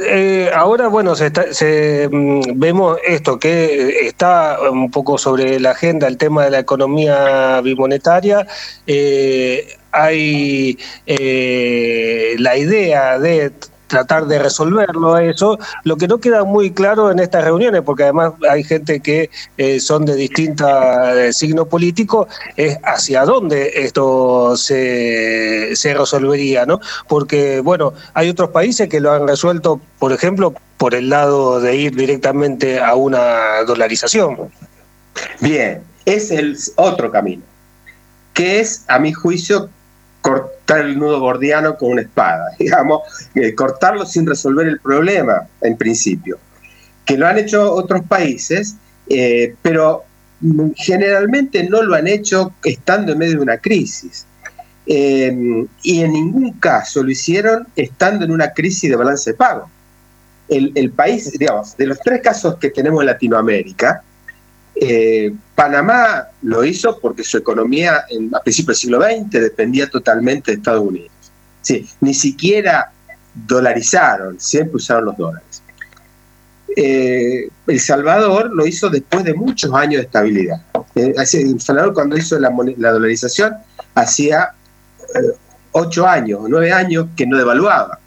eh, 0.08 0.50
ahora, 0.52 0.88
bueno, 0.88 1.14
se, 1.14 2.08
mm, 2.10 2.40
vemos 2.56 2.98
esto, 3.06 3.38
que 3.38 4.06
está 4.06 4.58
un 4.70 4.90
poco 4.90 5.16
sobre 5.16 5.60
la 5.60 5.70
agenda 5.70 6.08
el 6.08 6.16
tema 6.16 6.44
de 6.44 6.50
la 6.50 6.58
economía 6.58 7.60
bimonetaria. 7.60 8.46
Eh, 8.86 9.76
hay 9.92 10.78
la 12.38 12.56
idea 12.56 13.18
de 13.18 13.52
tratar 13.92 14.26
de 14.26 14.38
resolverlo 14.38 15.18
eso. 15.18 15.58
Lo 15.84 15.98
que 15.98 16.08
no 16.08 16.16
queda 16.16 16.44
muy 16.44 16.70
claro 16.70 17.10
en 17.10 17.18
estas 17.18 17.44
reuniones, 17.44 17.82
porque 17.82 18.04
además 18.04 18.32
hay 18.48 18.64
gente 18.64 19.00
que 19.00 19.28
eh, 19.58 19.80
son 19.80 20.06
de 20.06 20.14
distinta 20.14 21.14
eh, 21.14 21.32
signo 21.34 21.66
político, 21.66 22.26
es 22.56 22.78
hacia 22.84 23.26
dónde 23.26 23.70
esto 23.74 24.56
se, 24.56 25.76
se 25.76 25.92
resolvería, 25.92 26.64
¿no? 26.64 26.80
Porque, 27.06 27.60
bueno, 27.60 27.92
hay 28.14 28.30
otros 28.30 28.48
países 28.48 28.88
que 28.88 28.98
lo 28.98 29.12
han 29.12 29.28
resuelto, 29.28 29.78
por 29.98 30.10
ejemplo, 30.12 30.54
por 30.78 30.94
el 30.94 31.10
lado 31.10 31.60
de 31.60 31.76
ir 31.76 31.94
directamente 31.94 32.80
a 32.80 32.94
una 32.94 33.62
dolarización. 33.66 34.50
Bien, 35.40 35.82
es 36.06 36.30
el 36.30 36.56
otro 36.76 37.12
camino, 37.12 37.42
que 38.32 38.60
es, 38.60 38.86
a 38.88 38.98
mi 38.98 39.12
juicio, 39.12 39.68
cortar 40.66 40.86
el 40.86 40.98
nudo 40.98 41.20
gordiano 41.20 41.76
con 41.76 41.92
una 41.92 42.02
espada, 42.02 42.50
digamos, 42.58 43.02
eh, 43.34 43.54
cortarlo 43.54 44.06
sin 44.06 44.26
resolver 44.26 44.66
el 44.66 44.80
problema, 44.80 45.46
en 45.60 45.76
principio. 45.76 46.38
Que 47.04 47.16
lo 47.16 47.26
han 47.26 47.38
hecho 47.38 47.72
otros 47.72 48.02
países, 48.06 48.76
eh, 49.08 49.54
pero 49.62 50.04
generalmente 50.76 51.68
no 51.68 51.82
lo 51.82 51.94
han 51.94 52.06
hecho 52.06 52.52
estando 52.64 53.12
en 53.12 53.18
medio 53.18 53.36
de 53.36 53.42
una 53.42 53.58
crisis. 53.58 54.26
Eh, 54.86 55.66
y 55.82 56.00
en 56.00 56.12
ningún 56.12 56.52
caso 56.54 57.04
lo 57.04 57.10
hicieron 57.10 57.68
estando 57.76 58.24
en 58.24 58.32
una 58.32 58.52
crisis 58.52 58.90
de 58.90 58.96
balance 58.96 59.30
de 59.30 59.36
pago. 59.36 59.68
El, 60.48 60.72
el 60.74 60.90
país, 60.90 61.30
digamos, 61.38 61.76
de 61.76 61.86
los 61.86 62.00
tres 62.00 62.20
casos 62.20 62.56
que 62.56 62.70
tenemos 62.70 63.00
en 63.00 63.06
Latinoamérica, 63.06 64.02
eh, 64.84 65.32
Panamá 65.54 66.26
lo 66.42 66.64
hizo 66.64 66.98
porque 66.98 67.22
su 67.22 67.38
economía 67.38 68.04
en, 68.10 68.34
a 68.34 68.40
principios 68.40 68.80
del 68.80 68.90
siglo 68.90 69.00
XX 69.00 69.30
dependía 69.30 69.88
totalmente 69.88 70.50
de 70.50 70.56
Estados 70.56 70.82
Unidos. 70.82 71.12
Sí, 71.60 71.88
ni 72.00 72.12
siquiera 72.12 72.90
dolarizaron, 73.46 74.40
siempre 74.40 74.78
usaron 74.78 75.04
los 75.04 75.16
dólares. 75.16 75.62
Eh, 76.76 77.48
el 77.68 77.78
Salvador 77.78 78.50
lo 78.52 78.66
hizo 78.66 78.90
después 78.90 79.22
de 79.22 79.34
muchos 79.34 79.72
años 79.72 80.00
de 80.00 80.06
estabilidad. 80.06 80.60
Eh, 80.96 81.14
el 81.16 81.60
Salvador 81.60 81.94
cuando 81.94 82.16
hizo 82.16 82.36
la, 82.40 82.50
dolarización 82.50 83.54
hacía 83.94 84.48
ocho 85.70 86.08
años, 86.08 86.40
nueve 86.48 86.72
años 86.72 87.06
que 87.16 87.24
no 87.24 87.38
devaluaba. 87.38 88.00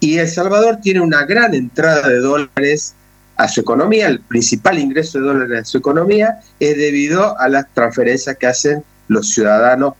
Y 0.00 0.18
El 0.18 0.28
Salvador 0.28 0.80
tiene 0.82 1.00
una 1.00 1.24
gran 1.24 1.54
entrada 1.54 2.06
de 2.06 2.18
dólares 2.18 2.94
a 3.36 3.48
su 3.48 3.60
economía, 3.60 4.08
el 4.08 4.20
principal 4.20 4.78
ingreso 4.78 5.18
de 5.18 5.26
dólares 5.26 5.58
de 5.58 5.64
su 5.64 5.78
economía 5.78 6.40
es 6.60 6.76
debido 6.76 7.38
a 7.38 7.48
las 7.48 7.66
transferencias 7.74 8.36
que 8.36 8.46
hacen 8.46 8.84
los 9.08 9.30
ciudadanos 9.30 9.94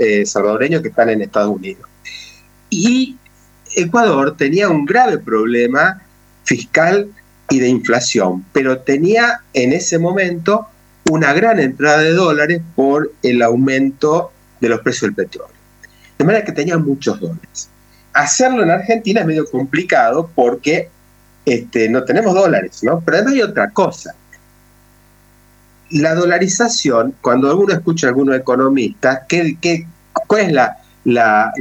eh, 0.00 0.26
salvadoreños 0.26 0.82
que 0.82 0.88
están 0.88 1.10
en 1.10 1.22
Estados 1.22 1.54
Unidos. 1.54 1.88
Y 2.70 3.16
Ecuador 3.76 4.36
tenía 4.36 4.68
un 4.68 4.84
grave 4.84 5.18
problema 5.18 6.02
fiscal 6.44 7.08
y 7.50 7.60
de 7.60 7.68
inflación, 7.68 8.44
pero 8.52 8.78
tenía 8.80 9.42
en 9.52 9.72
ese 9.72 9.98
momento 9.98 10.66
una 11.10 11.32
gran 11.32 11.60
entrada 11.60 11.98
de 11.98 12.12
dólares 12.12 12.60
por 12.74 13.12
el 13.22 13.42
aumento 13.42 14.32
de 14.60 14.68
los 14.68 14.80
precios 14.80 15.02
del 15.02 15.14
petróleo. 15.14 15.54
De 16.18 16.24
manera 16.24 16.44
que 16.44 16.52
tenía 16.52 16.76
muchos 16.76 17.20
dólares. 17.20 17.70
Hacerlo 18.12 18.62
en 18.64 18.70
Argentina 18.70 19.20
es 19.20 19.26
medio 19.26 19.46
complicado 19.46 20.30
porque 20.34 20.90
este, 21.52 21.88
no 21.88 22.04
tenemos 22.04 22.34
dólares, 22.34 22.82
¿no? 22.82 23.00
Pero 23.00 23.18
además 23.18 23.34
hay 23.34 23.42
otra 23.42 23.70
cosa. 23.70 24.14
La 25.90 26.14
dolarización, 26.14 27.14
cuando 27.20 27.56
uno 27.56 27.72
escucha 27.72 28.06
a 28.06 28.10
algunos 28.10 28.36
economistas, 28.36 29.20
¿qué, 29.28 29.86
cuál 30.26 30.42
es 30.42 30.52
la, 31.04 31.54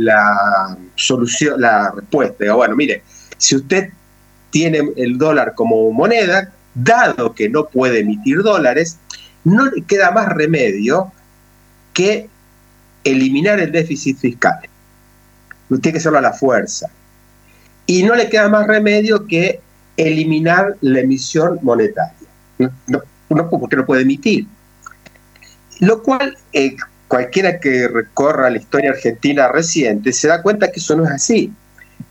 solución, 0.95 1.61
la 1.61 1.91
respuesta? 1.91 2.53
bueno, 2.53 2.75
mire, 2.75 3.03
si 3.37 3.55
usted 3.55 3.89
tiene 4.49 4.81
el 4.97 5.17
dólar 5.17 5.53
como 5.55 5.91
moneda, 5.91 6.51
dado 6.73 7.33
que 7.33 7.49
no 7.49 7.65
puede 7.65 7.99
emitir 7.99 8.41
dólares, 8.43 8.97
no 9.43 9.65
le 9.65 9.81
queda 9.83 10.11
más 10.11 10.27
remedio 10.29 11.11
que 11.93 12.29
eliminar 13.03 13.59
el 13.59 13.71
déficit 13.71 14.17
fiscal. 14.17 14.59
Tiene 15.69 15.91
que 15.93 15.97
hacerlo 15.97 16.17
a 16.17 16.21
la 16.21 16.33
fuerza. 16.33 16.89
Y 17.85 18.03
no 18.03 18.15
le 18.15 18.29
queda 18.29 18.49
más 18.49 18.67
remedio 18.67 19.25
que 19.25 19.61
eliminar 19.97 20.77
la 20.81 21.01
emisión 21.01 21.59
monetaria. 21.63 22.13
No, 22.87 23.49
porque 23.49 23.75
no 23.75 23.85
puede 23.85 24.03
emitir. 24.03 24.45
Lo 25.79 26.01
cual, 26.01 26.37
eh, 26.53 26.75
cualquiera 27.07 27.59
que 27.59 27.87
recorra 27.87 28.49
la 28.49 28.57
historia 28.57 28.91
argentina 28.91 29.49
reciente 29.49 30.13
se 30.13 30.27
da 30.27 30.41
cuenta 30.41 30.71
que 30.71 30.79
eso 30.79 30.95
no 30.95 31.05
es 31.05 31.11
así. 31.11 31.51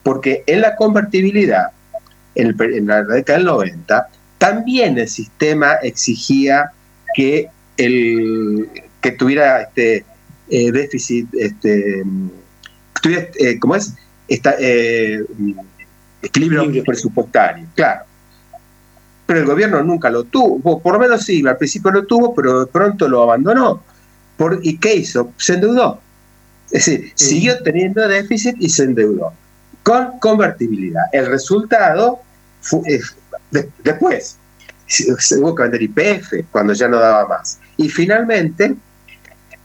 Porque 0.02 0.42
en 0.46 0.60
la 0.60 0.76
convertibilidad, 0.76 1.68
en, 2.34 2.54
la 2.86 3.02
década 3.02 3.38
del 3.38 3.46
90, 3.46 4.08
también 4.38 4.98
el 4.98 5.08
sistema 5.08 5.74
exigía 5.82 6.70
que, 7.14 7.48
el, 7.76 8.68
que 9.00 9.12
tuviera 9.12 9.62
este, 9.62 10.04
eh, 10.50 10.70
déficit, 10.70 11.28
este, 11.34 12.02
tuviera, 13.00 13.28
eh, 13.38 13.58
¿cómo 13.58 13.76
es? 13.76 13.94
Esta, 14.28 14.56
equilibrio, 16.26 16.84
presupuestario, 16.84 17.66
claro. 17.74 18.04
Pero 19.26 19.40
el 19.40 19.46
gobierno 19.46 19.82
nunca 19.82 20.10
lo 20.10 20.24
tuvo, 20.24 20.80
por 20.80 20.92
lo 20.92 20.98
menos 20.98 21.22
sí, 21.22 21.44
al 21.46 21.56
principio 21.56 21.90
lo 21.90 22.04
tuvo, 22.06 22.34
pero 22.34 22.60
de 22.60 22.66
pronto 22.66 23.08
lo 23.08 23.22
abandonó. 23.22 23.82
Por, 24.36 24.60
¿Y 24.62 24.78
qué 24.78 24.94
hizo? 24.94 25.32
Se 25.36 25.54
endeudó. 25.54 26.00
Es 26.70 26.86
decir, 26.86 27.12
siguió 27.14 27.62
teniendo 27.62 28.06
déficit 28.06 28.56
y 28.58 28.68
se 28.68 28.84
endeudó. 28.84 29.32
Con 29.82 30.18
convertibilidad. 30.18 31.04
El 31.12 31.26
resultado, 31.26 32.20
fue, 32.60 33.00
después, 33.82 34.36
se 34.86 35.38
hubo 35.38 35.54
que 35.54 35.62
vender 35.64 35.82
IPF 35.82 36.32
cuando 36.50 36.72
ya 36.72 36.88
no 36.88 36.98
daba 36.98 37.26
más. 37.26 37.58
Y 37.76 37.88
finalmente, 37.88 38.76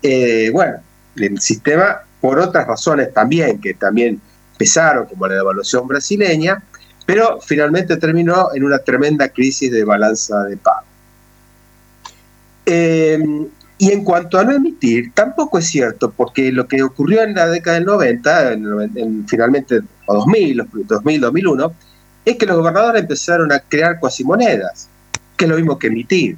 eh, 0.02 0.50
bueno, 0.52 0.78
el 1.16 1.40
sistema, 1.40 2.02
por 2.20 2.40
otras 2.40 2.68
razones 2.68 3.14
también, 3.14 3.60
que 3.60 3.74
también 3.74 4.22
pesaron, 4.62 5.08
como 5.08 5.28
la 5.28 5.34
devaluación 5.34 5.88
brasileña, 5.88 6.64
pero 7.08 7.40
finalmente 7.42 7.98
terminó 7.98 8.50
en 8.54 8.64
una 8.64 8.78
tremenda 8.78 9.28
crisis 9.30 9.72
de 9.72 9.84
balanza 9.84 10.44
de 10.44 10.56
pago. 10.56 10.86
Em, 12.64 13.48
y 13.80 13.92
en 13.92 14.04
cuanto 14.04 14.38
a 14.38 14.44
no 14.44 14.52
emitir, 14.52 15.14
tampoco 15.16 15.58
es 15.58 15.66
cierto, 15.66 16.12
porque 16.12 16.52
lo 16.52 16.68
que 16.68 16.84
ocurrió 16.84 17.24
en 17.24 17.34
la 17.34 17.48
década 17.48 17.78
del 17.78 17.86
90, 17.86 18.54
en, 18.54 19.28
finalmente, 19.28 19.82
o 20.06 20.14
2000, 20.14 20.68
2000, 20.86 21.22
2001, 21.22 21.74
es 22.24 22.36
que 22.38 22.46
los 22.46 22.58
gobernadores 22.58 23.02
empezaron 23.02 23.52
a 23.52 23.62
crear 23.62 24.00
cuasimonedas, 24.00 24.88
que 25.38 25.46
es 25.46 25.50
lo 25.50 25.58
mismo 25.58 25.80
que 25.80 25.88
emitir. 25.88 26.38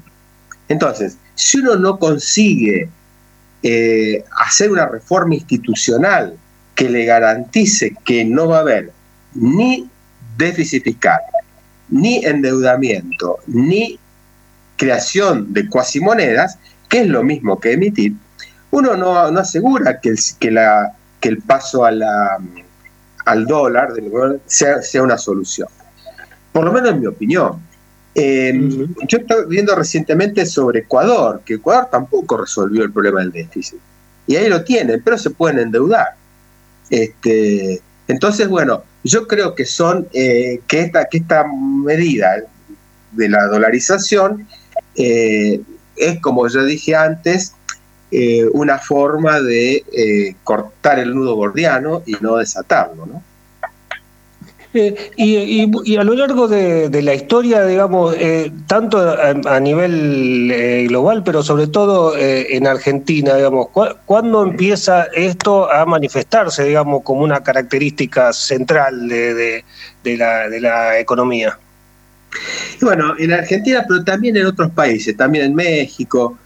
Entonces, 0.70 1.18
si 1.36 1.58
uno 1.58 1.76
no 1.76 2.00
consigue 2.00 2.90
eh, 3.64 4.24
hacer 4.46 4.72
una 4.72 4.88
reforma 4.88 5.36
institucional 5.36 6.38
que 6.76 6.90
le 6.90 7.06
garantice 7.06 7.96
que 8.04 8.26
no 8.26 8.48
va 8.48 8.58
a 8.58 8.62
haber 8.62 8.92
ni 9.36 9.90
déficit 10.38 10.84
fiscal, 10.84 11.20
ni 11.90 12.24
endeudamiento, 12.26 13.40
ni 13.48 14.00
creación 14.78 15.54
de 15.54 15.70
cuasimonedas, 15.70 16.58
que 16.90 17.02
es 17.02 17.08
lo 17.08 17.24
mismo 17.24 17.60
que 17.60 17.74
emitir, 17.74 18.14
uno 18.72 18.98
no, 18.98 19.18
asegura 19.40 20.00
que 20.00 20.10
el, 20.10 20.20
que, 20.40 20.50
la, 20.50 20.96
que 21.20 21.30
el 21.30 21.38
paso 21.40 21.86
a 21.86 21.92
la, 21.92 22.40
al 23.26 23.46
dólar 23.46 23.94
sea, 24.48 24.82
sea 24.82 25.04
una 25.04 25.18
solución. 25.18 25.68
Por 26.52 26.66
lo 26.66 26.72
menos 26.72 26.92
en 26.92 27.00
mi 27.00 27.06
opinión. 27.06 27.62
Em, 28.16 28.94
yo 29.08 29.18
estoy 29.18 29.46
viendo 29.48 29.76
recientemente 29.76 30.46
sobre 30.46 30.82
Ecuador, 30.82 31.42
que 31.46 31.56
Ecuador 31.56 31.88
tampoco 31.92 32.38
resolvió 32.38 32.84
el 32.84 32.92
problema 32.92 33.22
del 33.22 33.32
déficit. 33.32 33.80
Y 34.28 34.36
ahí 34.36 34.50
lo 34.50 34.64
tienen, 34.64 35.02
pero 35.04 35.18
se 35.18 35.30
pueden 35.32 35.60
endeudar. 35.60 36.16
Este, 36.90 37.82
entonces, 38.08 38.48
bueno, 38.48 38.84
yo 39.04 39.28
creo 39.28 39.56
que 39.56 39.66
son 39.66 40.08
eh, 40.14 40.62
que, 40.68 40.82
esta, 40.82 41.06
que 41.06 41.18
esta 41.18 41.46
medida 41.46 42.44
de 43.12 43.30
la 43.30 43.46
dolarización 43.48 44.48
eh, 44.96 45.62
es, 45.96 46.20
como 46.20 46.48
yo 46.48 46.64
dije 46.64 46.96
antes, 46.96 47.54
eh, 48.12 48.46
una 48.54 48.78
forma 48.78 49.42
de 49.42 50.36
cortar 50.44 51.00
el 51.00 51.16
nudo 51.16 51.36
gordiano 51.36 52.04
y 52.06 52.16
no 52.22 52.38
desatarlo, 52.38 53.06
¿no? 53.06 53.24
Eh, 54.74 55.12
y, 55.18 55.96
a 55.98 56.04
lo 56.04 56.16
largo 56.16 56.48
de, 56.48 57.02
la 57.04 57.14
historia, 57.14 57.66
digamos, 57.66 58.16
eh, 58.18 58.52
tanto 58.68 58.98
a, 59.00 59.60
nivel 59.60 60.50
eh, 60.52 60.86
global, 60.88 61.24
pero 61.24 61.44
sobre 61.44 61.68
todo 61.68 62.16
en 62.18 62.66
Argentina, 62.66 63.36
digamos, 63.36 63.68
¿cuándo 64.06 64.44
empieza 64.44 65.04
esto 65.14 65.72
a 65.72 65.86
manifestarse, 65.86 66.64
digamos, 66.64 67.04
como 67.04 67.22
una 67.22 67.44
característica 67.44 68.34
central 68.34 69.08
de, 69.08 69.64
la, 70.04 71.00
economía? 71.00 71.58
Bueno, 72.82 73.14
en 73.20 73.32
Argentina, 73.32 73.86
pero 73.88 74.04
también 74.04 74.36
en 74.38 74.48
otros 74.48 74.72
países, 74.72 75.16
también 75.16 75.46
en 75.46 75.56
México, 75.56 76.38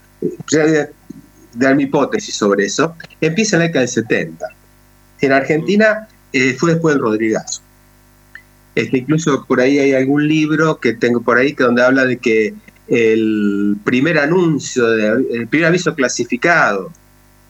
dar 1.54 1.74
mi 1.74 1.84
hipótesis 1.84 2.34
sobre 2.34 2.66
eso, 2.66 2.94
empieza 3.22 3.56
en 3.56 3.60
la 3.60 3.66
década 3.68 3.80
del 3.80 3.88
70. 3.88 4.46
En 5.22 5.32
Argentina 5.32 6.06
fue 6.58 6.72
después 6.72 6.94
del 6.94 7.02
Rodrigazo 7.02 7.62
Este, 8.78 8.98
incluso 8.98 9.44
por 9.44 9.60
ahí 9.60 9.76
hay 9.80 9.92
algún 9.92 10.28
libro 10.28 10.78
que 10.78 10.92
tengo 10.92 11.20
por 11.20 11.36
ahí 11.36 11.52
que 11.52 11.64
donde 11.64 11.82
habla 11.82 12.06
de 12.06 12.18
que 12.18 12.54
el 12.86 13.76
primer 13.82 14.18
anuncio, 14.20 14.92
el 14.94 15.48
primer 15.48 15.66
aviso 15.66 15.96
clasificado 15.96 16.92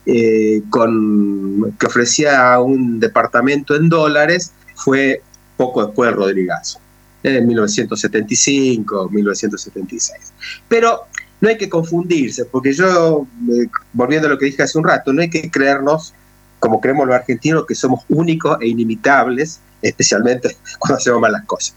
eh, 0.07 0.63
con, 0.71 1.77
que 1.79 1.87
ofrecía 1.87 2.59
un 2.61 2.99
departamento 2.99 3.77
en 3.77 3.91
dólares 3.91 4.53
fue 4.75 5.21
poco 5.59 5.85
después 5.85 6.09
de 6.09 6.17
Rodrigazo, 6.17 6.81
en 7.23 7.47
1975, 7.47 9.11
1976. 9.11 10.33
Pero 10.67 11.03
no 11.43 11.51
hay 11.51 11.59
que 11.59 11.69
confundirse, 11.69 12.47
porque 12.47 12.73
yo, 12.73 13.27
eh, 13.51 13.67
volviendo 13.93 14.29
a 14.29 14.31
lo 14.31 14.39
que 14.39 14.47
dije 14.47 14.63
hace 14.63 14.79
un 14.79 14.85
rato, 14.85 15.13
no 15.13 15.21
hay 15.21 15.29
que 15.29 15.51
creernos, 15.51 16.15
como 16.59 16.81
creemos 16.81 17.07
los 17.07 17.17
argentinos, 17.17 17.67
que 17.67 17.75
somos 17.75 18.05
únicos 18.09 18.59
e 18.61 18.69
inimitables, 18.69 19.61
especialmente 19.83 20.57
cuando 20.79 20.99
hacemos 20.99 21.21
malas 21.21 21.45
cosas. 21.47 21.77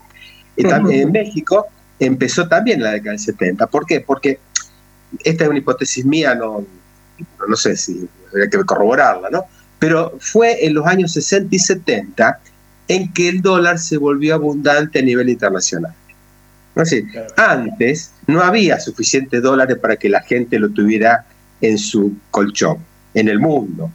Y 0.55 0.63
también 0.63 1.01
en 1.01 1.11
México 1.11 1.67
empezó 1.99 2.47
también 2.47 2.81
la 2.81 2.91
década 2.91 3.11
del 3.11 3.19
70. 3.19 3.67
¿Por 3.67 3.85
qué? 3.85 4.01
Porque 4.01 4.39
esta 5.23 5.43
es 5.43 5.49
una 5.49 5.59
hipótesis 5.59 6.05
mía, 6.05 6.35
no, 6.35 6.65
no 7.47 7.55
sé 7.55 7.75
si 7.75 8.07
habría 8.29 8.49
que 8.49 8.63
corroborarla, 8.63 9.29
¿no? 9.29 9.45
Pero 9.79 10.15
fue 10.19 10.65
en 10.65 10.73
los 10.73 10.85
años 10.85 11.13
60 11.13 11.55
y 11.55 11.59
70 11.59 12.39
en 12.87 13.13
que 13.13 13.29
el 13.29 13.41
dólar 13.41 13.79
se 13.79 13.97
volvió 13.97 14.35
abundante 14.35 14.99
a 14.99 15.01
nivel 15.01 15.29
internacional. 15.29 15.93
Es 16.75 16.89
decir, 16.89 17.05
antes 17.35 18.11
no 18.27 18.41
había 18.41 18.79
suficientes 18.79 19.41
dólares 19.41 19.77
para 19.77 19.97
que 19.97 20.09
la 20.09 20.21
gente 20.21 20.57
lo 20.57 20.69
tuviera 20.69 21.25
en 21.59 21.77
su 21.77 22.13
colchón, 22.31 22.77
en 23.13 23.27
el 23.27 23.39
mundo. 23.39 23.91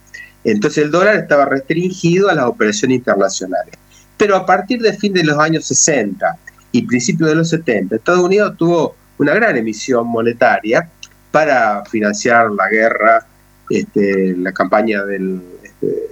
Entonces 0.53 0.85
el 0.85 0.91
dólar 0.93 1.17
estaba 1.17 1.45
restringido 1.45 2.29
a 2.29 2.35
las 2.35 2.47
operaciones 2.47 2.99
internacionales. 2.99 3.75
Pero 4.17 4.37
a 4.37 4.47
partir 4.47 4.81
del 4.81 4.97
fin 4.97 5.13
de 5.13 5.25
los 5.25 5.39
años 5.39 5.67
60 5.67 6.39
y 6.73 6.83
principios 6.83 7.31
de 7.31 7.35
los 7.35 7.49
70, 7.51 7.97
Estados 7.97 8.21
Unidos 8.21 8.57
tuvo 8.57 8.95
una 9.19 9.35
gran 9.35 9.57
emisión 9.57 10.07
monetaria 10.07 10.89
para 11.33 11.85
financiar 11.87 12.51
la 12.53 12.69
guerra, 12.69 13.27
este, 13.69 14.37
la 14.37 14.53
campaña 14.53 15.05
del, 15.05 15.43
este, 15.63 16.11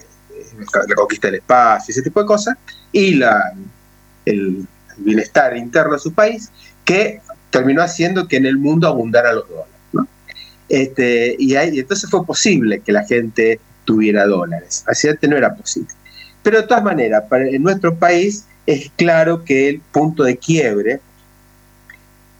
la 0.88 0.94
conquista 0.96 1.28
del 1.28 1.36
espacio, 1.36 1.92
ese 1.92 2.02
tipo 2.02 2.20
de 2.20 2.26
cosas, 2.26 2.56
y 2.92 3.20
el 4.26 4.66
bienestar 4.96 5.56
interno 5.56 5.94
de 5.94 6.00
su 6.00 6.12
país, 6.12 6.50
que 6.84 7.20
terminó 7.50 7.82
haciendo 7.82 8.26
que 8.26 8.36
en 8.36 8.46
el 8.46 8.58
mundo 8.58 8.88
abundara 8.88 9.32
los 9.32 9.48
dólares. 9.48 9.70
Este, 10.68 11.36
y, 11.38 11.54
ahí, 11.54 11.78
entonces 11.78 12.10
fue 12.10 12.24
posible 12.26 12.80
que 12.80 12.90
la 12.90 13.04
gente 13.04 13.60
tuviera 13.84 14.26
dólares. 14.26 14.84
Así 14.86 15.08
antes 15.08 15.28
no 15.28 15.36
era 15.36 15.54
posible. 15.54 15.88
Pero 16.42 16.60
de 16.60 16.66
todas 16.66 16.84
maneras, 16.84 17.24
en 17.30 17.62
nuestro 17.62 17.94
país 17.94 18.44
es 18.66 18.90
claro 18.96 19.44
que 19.44 19.68
el 19.68 19.80
punto 19.80 20.24
de 20.24 20.36
quiebre, 20.36 21.00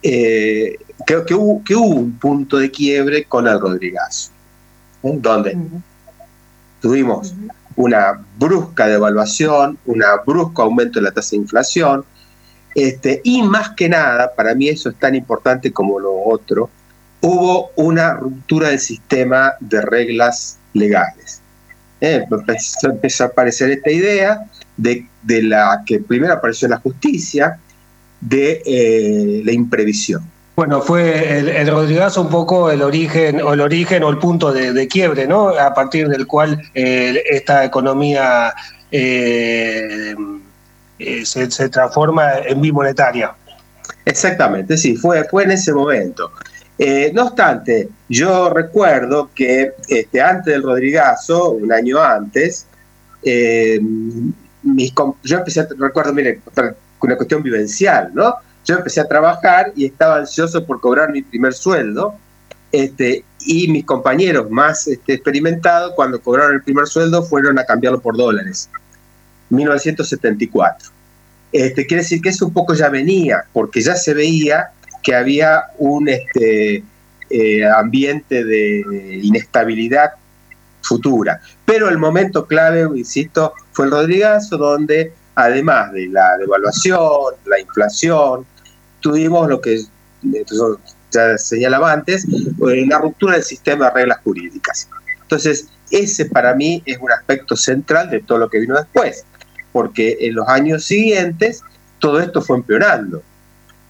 eh, 0.02 0.76
que, 1.06 1.24
que, 1.24 1.34
hubo, 1.34 1.62
que, 1.64 1.74
hubo, 1.74 1.94
un 1.94 2.18
punto 2.18 2.58
de 2.58 2.70
quiebre 2.70 3.24
con 3.24 3.46
el 3.46 3.58
Rodrigazo, 3.60 4.30
¿eh? 5.02 5.12
donde 5.20 5.56
tuvimos 6.80 7.34
una 7.76 8.22
brusca 8.38 8.86
devaluación, 8.86 9.78
un 9.86 10.02
brusco 10.26 10.62
aumento 10.62 10.98
de 10.98 11.04
la 11.04 11.12
tasa 11.12 11.30
de 11.30 11.36
inflación, 11.38 12.04
este, 12.74 13.20
y 13.24 13.42
más 13.42 13.70
que 13.70 13.88
nada, 13.88 14.34
para 14.34 14.54
mí 14.54 14.68
eso 14.68 14.90
es 14.90 14.96
tan 14.96 15.14
importante 15.14 15.72
como 15.72 15.98
lo 15.98 16.24
otro, 16.24 16.70
hubo 17.20 17.70
una 17.76 18.14
ruptura 18.14 18.68
del 18.68 18.80
sistema 18.80 19.54
de 19.60 19.80
reglas 19.80 20.58
legales. 20.74 21.40
Eh, 22.00 22.24
empezó 22.82 23.24
a 23.24 23.26
aparecer 23.28 23.70
esta 23.70 23.90
idea 23.90 24.44
de, 24.76 25.06
la 25.42 25.82
que 25.86 26.00
primero 26.00 26.34
apareció 26.34 26.66
en 26.66 26.72
la 26.72 26.78
justicia, 26.78 27.58
de 28.20 28.62
eh, 28.64 29.42
la 29.44 29.52
imprevisión. 29.52 30.34
Bueno, 30.56 30.80
fue 30.80 31.38
el, 31.38 31.48
el, 31.48 31.68
Rodrigazo 31.68 32.22
un 32.22 32.28
poco 32.28 32.70
el 32.70 32.80
origen 32.82 33.42
o 33.42 33.54
el 33.54 33.60
origen 33.60 34.04
o 34.04 34.10
el 34.10 34.18
punto 34.18 34.52
de, 34.52 34.86
quiebre, 34.86 35.26
¿no? 35.26 35.48
A 35.48 35.74
partir 35.74 36.08
del 36.08 36.28
cual 36.28 36.62
eh, 36.74 37.20
esta 37.28 37.64
economía 37.64 38.54
eh, 38.92 40.14
eh, 41.00 41.26
se, 41.26 41.68
transforma 41.68 42.34
en 42.46 42.60
bimonetaria. 42.60 43.32
Exactamente, 44.04 44.76
sí, 44.76 44.96
fue, 44.96 45.24
fue 45.24 45.42
en 45.42 45.50
ese 45.50 45.72
momento. 45.72 46.30
Eh, 46.76 47.12
no 47.14 47.26
obstante, 47.26 47.88
yo 48.08 48.50
recuerdo 48.50 49.30
que 49.34 49.74
este, 49.88 50.20
antes 50.20 50.52
del 50.52 50.62
Rodrigazo, 50.62 51.50
un 51.52 51.72
año 51.72 52.02
antes, 52.02 52.66
eh, 53.22 53.80
yo 55.22 55.38
empecé 55.38 55.60
a, 55.60 55.68
recuerdo, 55.78 56.12
mire, 56.12 56.40
una 57.00 57.16
cuestión 57.16 57.42
vivencial, 57.42 58.10
¿no? 58.14 58.34
Yo 58.64 58.76
empecé 58.76 59.00
a 59.00 59.06
trabajar 59.06 59.72
y 59.76 59.84
estaba 59.84 60.16
ansioso 60.16 60.64
por 60.64 60.80
cobrar 60.80 61.12
mi 61.12 61.22
primer 61.22 61.52
sueldo, 61.52 62.14
este, 62.72 63.24
y 63.46 63.68
mis 63.68 63.84
compañeros 63.84 64.50
más 64.50 64.88
este, 64.88 65.14
experimentados, 65.14 65.92
cuando 65.94 66.20
cobraron 66.20 66.54
el 66.54 66.62
primer 66.62 66.86
sueldo, 66.86 67.22
fueron 67.22 67.58
a 67.58 67.64
cambiarlo 67.64 68.00
por 68.00 68.16
dólares. 68.16 68.68
1974. 69.50 70.90
Este, 71.52 71.86
quiere 71.86 72.02
decir 72.02 72.20
que 72.20 72.30
eso 72.30 72.46
un 72.46 72.52
poco 72.52 72.74
ya 72.74 72.88
venía, 72.88 73.44
porque 73.52 73.80
ya 73.80 73.94
se 73.94 74.12
veía 74.12 74.70
que 75.04 75.14
había 75.14 75.64
un 75.78 76.08
este, 76.08 76.82
eh, 77.30 77.64
ambiente 77.64 78.44
de 78.44 79.20
inestabilidad 79.22 80.14
futura. 80.82 81.40
Pero 81.64 81.88
el 81.88 81.98
momento 81.98 82.46
clave, 82.46 82.88
insisto, 82.96 83.52
fue 83.72 83.84
el 83.86 83.92
Rodrigazo, 83.92 84.56
donde 84.56 85.12
además 85.36 85.92
de 85.92 86.08
la 86.08 86.36
devaluación, 86.38 87.34
la 87.46 87.60
inflación, 87.60 88.44
tuvimos 89.00 89.48
lo 89.48 89.60
que 89.60 89.80
ya 91.10 91.38
señalaba 91.38 91.92
antes, 91.92 92.26
una 92.58 92.98
ruptura 92.98 93.34
del 93.34 93.44
sistema 93.44 93.86
de 93.86 93.90
reglas 93.92 94.18
jurídicas. 94.24 94.88
Entonces, 95.22 95.68
ese 95.90 96.26
para 96.26 96.54
mí 96.54 96.82
es 96.86 96.98
un 96.98 97.12
aspecto 97.12 97.54
central 97.54 98.10
de 98.10 98.20
todo 98.20 98.38
lo 98.38 98.48
que 98.48 98.58
vino 98.58 98.74
después 98.74 99.24
porque 99.74 100.18
en 100.20 100.36
los 100.36 100.48
años 100.48 100.84
siguientes 100.84 101.64
todo 101.98 102.20
esto 102.20 102.40
fue 102.40 102.58
empeorando, 102.58 103.24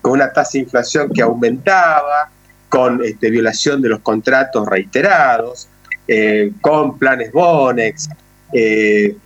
con 0.04 0.12
una 0.12 0.30
tasa 0.30 0.50
de 0.52 0.58
inflación 0.58 1.10
que 1.14 1.22
aumentaba, 1.22 2.30
con 2.68 3.02
este, 3.02 3.30
violación 3.30 3.80
de 3.80 3.88
los 3.88 4.00
contratos 4.00 4.68
reiterados, 4.68 5.66
eh, 6.06 6.52
con 6.60 6.98
planes 6.98 7.32
Bonex, 7.32 8.10
eh, 8.52 9.16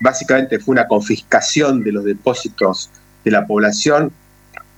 básicamente 0.00 0.58
fue 0.58 0.72
una 0.72 0.86
confiscación 0.86 1.82
de 1.82 1.92
los 1.92 2.04
depósitos 2.04 2.90
de 3.24 3.30
la 3.30 3.46
población 3.46 4.12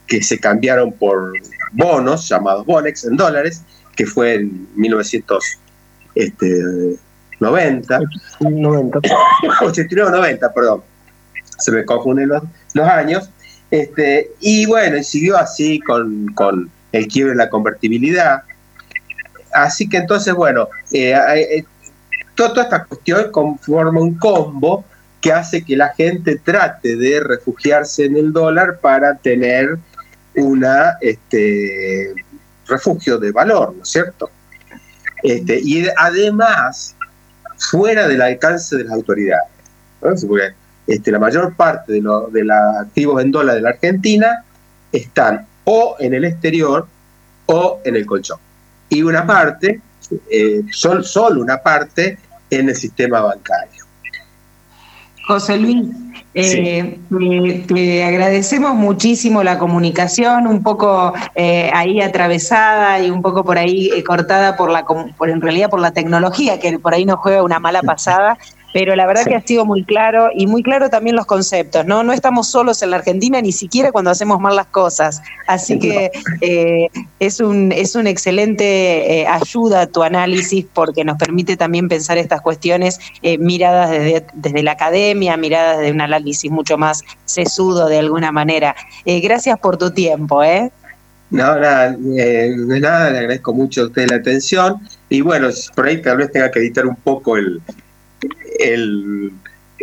que 0.06 0.22
se 0.22 0.38
cambiaron 0.38 0.92
por 0.92 1.32
bonos 1.72 2.28
llamados 2.28 2.64
Bonex 2.64 3.06
en 3.06 3.16
dólares, 3.16 3.62
que 3.96 4.06
fue 4.06 4.34
en 4.34 4.68
1990. 4.76 7.00
90. 7.40 7.98
89 9.62 10.10
90, 10.12 10.54
perdón 10.54 10.82
se 11.60 11.70
me 11.70 11.84
confunden 11.84 12.28
los, 12.28 12.42
los 12.74 12.88
años. 12.88 13.30
Este, 13.70 14.32
y 14.40 14.66
bueno, 14.66 14.96
y 14.96 15.04
siguió 15.04 15.36
así 15.36 15.80
con, 15.80 16.26
con 16.34 16.70
el 16.92 17.06
quiebre 17.06 17.32
de 17.32 17.38
la 17.38 17.50
convertibilidad. 17.50 18.42
Así 19.52 19.88
que 19.88 19.98
entonces, 19.98 20.34
bueno, 20.34 20.68
eh, 20.92 21.14
eh, 21.36 21.64
toda 22.34 22.62
esta 22.62 22.84
cuestión 22.84 23.30
conforma 23.30 24.00
un 24.00 24.14
combo 24.14 24.84
que 25.20 25.32
hace 25.32 25.62
que 25.64 25.76
la 25.76 25.90
gente 25.90 26.38
trate 26.38 26.96
de 26.96 27.20
refugiarse 27.20 28.06
en 28.06 28.16
el 28.16 28.32
dólar 28.32 28.78
para 28.80 29.16
tener 29.16 29.78
una 30.34 30.96
este, 31.00 32.14
refugio 32.66 33.18
de 33.18 33.32
valor, 33.32 33.74
¿no 33.76 33.82
es 33.82 33.88
cierto? 33.88 34.30
Este, 35.22 35.60
y 35.62 35.86
además, 35.96 36.96
fuera 37.58 38.08
del 38.08 38.22
alcance 38.22 38.76
de 38.76 38.84
las 38.84 38.94
autoridades. 38.94 39.50
¿no? 40.00 40.16
Este, 40.90 41.12
la 41.12 41.20
mayor 41.20 41.54
parte 41.54 41.92
de, 41.92 42.00
los 42.00 42.24
activos 42.80 43.22
en 43.22 43.30
dólar 43.30 43.54
de 43.54 43.60
la 43.60 43.68
Argentina 43.68 44.44
están 44.90 45.46
o 45.62 45.94
en 46.00 46.14
el 46.14 46.24
exterior 46.24 46.84
o 47.46 47.78
en 47.84 47.94
el 47.94 48.04
colchón. 48.04 48.38
Y 48.88 49.00
una 49.02 49.24
parte, 49.24 49.80
eh, 50.28 50.62
solo 50.72 51.40
una 51.40 51.58
parte, 51.58 52.18
en 52.50 52.70
el 52.70 52.74
sistema 52.74 53.20
bancario. 53.20 53.84
José 55.28 55.58
Luis, 55.58 55.86
eh, 56.34 56.98
te, 57.68 58.02
agradecemos 58.02 58.74
muchísimo 58.74 59.44
la 59.44 59.60
comunicación, 59.60 60.48
un 60.48 60.64
poco 60.64 61.14
eh, 61.36 61.70
ahí 61.72 62.00
atravesada 62.00 63.00
y 63.00 63.10
un 63.10 63.22
poco 63.22 63.44
por 63.44 63.58
ahí 63.58 64.02
cortada 64.02 64.56
por 64.56 64.72
la, 64.72 64.84
por, 64.84 65.30
en 65.30 65.40
realidad 65.40 65.70
por 65.70 65.78
la 65.78 65.92
tecnología, 65.92 66.58
que 66.58 66.80
por 66.80 66.94
ahí 66.94 67.04
nos 67.04 67.20
juega 67.20 67.44
una 67.44 67.60
mala 67.60 67.80
pasada. 67.82 68.36
pero 68.72 68.94
la 68.94 69.06
verdad 69.06 69.24
que 69.24 69.34
ha 69.34 69.40
sido 69.40 69.64
muy 69.64 69.84
claro 69.84 70.30
y 70.34 70.46
muy 70.46 70.62
claro 70.62 70.90
también 70.90 71.16
los 71.16 71.26
conceptos, 71.26 71.86
¿no? 71.86 72.02
No 72.02 72.12
estamos 72.12 72.48
solos 72.48 72.82
en 72.82 72.90
la 72.90 72.96
Argentina 72.96 73.40
ni 73.40 73.52
siquiera 73.52 73.92
cuando 73.92 74.10
hacemos 74.10 74.40
mal 74.40 74.56
las 74.56 74.66
cosas, 74.66 75.22
así 75.46 75.78
que 75.78 76.10
eh, 76.40 76.88
es, 77.18 77.40
un, 77.40 77.72
es 77.72 77.94
un 77.96 78.06
excelente 78.06 79.20
eh, 79.20 79.26
ayuda 79.26 79.82
a 79.82 79.86
tu 79.86 80.02
análisis 80.02 80.64
porque 80.72 81.04
nos 81.04 81.16
permite 81.16 81.56
también 81.56 81.88
pensar 81.88 82.18
estas 82.18 82.40
cuestiones 82.40 82.98
eh, 83.22 83.38
miradas 83.38 83.90
desde, 83.90 84.26
desde, 84.34 84.62
la 84.62 84.72
academia, 84.72 85.36
miradas 85.36 85.78
desde 85.78 85.92
un 85.92 86.00
análisis 86.00 86.50
mucho 86.50 86.78
más 86.78 87.02
sesudo 87.24 87.88
de 87.88 87.98
alguna 87.98 88.32
manera. 88.32 88.76
gracias 89.04 89.58
por 89.58 89.76
tu 89.76 89.90
tiempo, 89.90 90.42
¿eh? 90.42 90.70
No, 91.30 91.60
nada, 91.60 91.92
de 91.92 92.80
nada, 92.80 93.10
le 93.10 93.18
agradezco 93.18 93.52
mucho 93.54 93.82
a 93.82 93.86
usted 93.86 94.10
la 94.10 94.16
atención 94.16 94.80
y 95.08 95.20
bueno, 95.20 95.48
por 95.76 95.86
ahí 95.86 96.02
tal 96.02 96.16
vez 96.16 96.32
tenga 96.32 96.50
que 96.50 96.58
editar 96.58 96.86
un 96.86 96.96
poco 96.96 97.36
el, 97.36 97.60
el, 98.58 99.32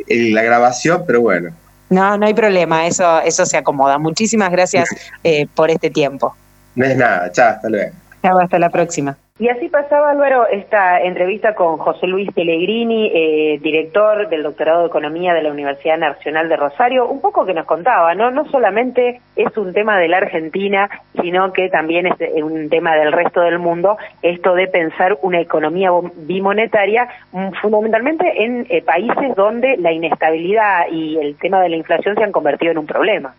la 0.08 0.41
grabación, 0.43 1.04
pero 1.06 1.21
bueno. 1.21 1.52
No, 1.89 2.17
no 2.17 2.26
hay 2.26 2.34
problema, 2.34 2.86
eso, 2.86 3.21
eso 3.21 3.45
se 3.45 3.58
acomoda. 3.58 3.97
Muchísimas 3.97 4.52
gracias 4.52 4.89
eh, 5.23 5.47
por 5.56 5.71
este 5.71 5.89
tiempo. 5.89 6.36
No 6.76 6.86
es 6.86 6.97
nada, 6.97 7.32
chao, 7.32 7.52
hasta 7.52 7.69
luego. 7.69 7.91
Chao, 8.21 8.39
hasta 8.39 8.60
la 8.60 8.69
próxima. 8.69 9.17
Y 9.39 9.50
así 9.50 9.69
pasaba, 9.69 10.10
Álvaro, 10.10 10.47
esta 10.47 11.00
entrevista 11.00 11.54
con 11.54 11.78
José 11.78 12.08
Luis 12.08 12.28
Pellegrini, 12.32 13.12
eh, 13.13 13.60
director 13.62 14.28
del 14.30 14.41
doctorado 14.41 14.82
de 14.82 14.88
Economía 14.88 15.36
de 15.36 15.43
la 15.43 15.52
Universidad 15.52 16.00
Nacional 16.00 16.50
de 16.50 16.56
Rosario, 16.56 17.08
un 17.08 17.21
poco 17.21 17.45
que 17.45 17.54
nos 17.54 17.67
contaba, 17.67 18.15
¿no? 18.15 18.32
No 18.32 18.50
solamente 18.50 19.21
es 19.36 19.56
un 19.56 19.73
tema 19.73 20.00
de 20.00 20.08
la 20.08 20.17
Argentina, 20.17 20.89
sino 21.21 21.54
que 21.54 21.69
también 21.69 22.08
es 22.08 22.43
un 22.43 22.67
tema 22.69 22.95
del 22.95 23.12
resto 23.12 23.41
del 23.41 23.60
mundo, 23.60 23.97
esto 24.23 24.56
de 24.56 24.67
pensar 24.69 25.19
una 25.21 25.39
economía 25.39 25.91
bimonetaria, 26.15 27.08
mm, 27.32 27.52
fundamentalmente 27.62 28.43
en 28.43 28.65
eh, 28.69 28.82
países 28.82 29.36
donde 29.36 29.78
la 29.78 29.91
inestabilidad 29.91 30.88
y 30.89 31.19
el 31.19 31.38
tema 31.38 31.62
de 31.62 31.69
la 31.69 31.76
inflación 31.76 32.15
se 32.15 32.23
han 32.23 32.32
convertido 32.32 32.71
en 32.71 32.80
un 32.80 32.88
problema. 32.88 33.36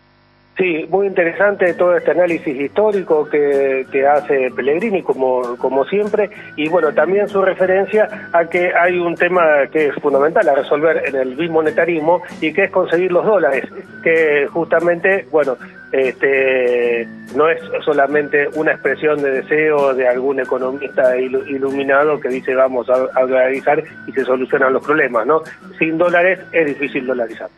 Sí, 0.59 0.85
muy 0.89 1.07
interesante 1.07 1.73
todo 1.73 1.95
este 1.95 2.11
análisis 2.11 2.53
histórico 2.53 3.29
que, 3.29 4.05
hace 4.05 4.51
Pellegrini, 4.51 5.01
como, 5.01 5.55
como 5.55 5.85
siempre, 5.85 6.29
y 6.57 6.67
bueno, 6.67 6.91
también 6.91 7.29
su 7.29 7.41
referencia 7.41 8.29
a 8.33 8.43
que 8.43 8.73
hay 8.75 8.99
un 8.99 9.15
tema 9.15 9.41
que 9.71 9.87
es 9.87 9.95
fundamental 10.01 10.49
a 10.49 10.55
resolver 10.55 11.01
en 11.07 11.15
el 11.15 11.35
bimonetarismo 11.37 12.21
y 12.41 12.51
que 12.51 12.65
es 12.65 12.71
conseguir 12.71 13.09
los 13.09 13.25
dólares, 13.25 13.69
que 14.03 14.47
justamente, 14.51 15.25
bueno, 15.31 15.55
este, 15.93 17.07
no 17.37 17.47
es 17.47 17.61
solamente 17.85 18.49
una 18.55 18.73
expresión 18.73 19.21
de 19.21 19.31
deseo 19.31 19.93
de 19.93 20.09
algún 20.09 20.41
economista 20.41 21.15
iluminado 21.15 22.19
que 22.19 22.27
dice 22.27 22.53
vamos 22.53 22.89
a, 22.89 22.95
a 23.17 23.21
dolarizar 23.21 23.81
y 24.07 24.11
se 24.11 24.25
solucionan 24.25 24.73
los 24.73 24.85
problemas, 24.85 25.25
¿no? 25.25 25.41
Sin 25.77 25.97
dólares 25.97 26.37
es 26.51 26.65
difícil 26.65 27.07
dolarizar. 27.07 27.49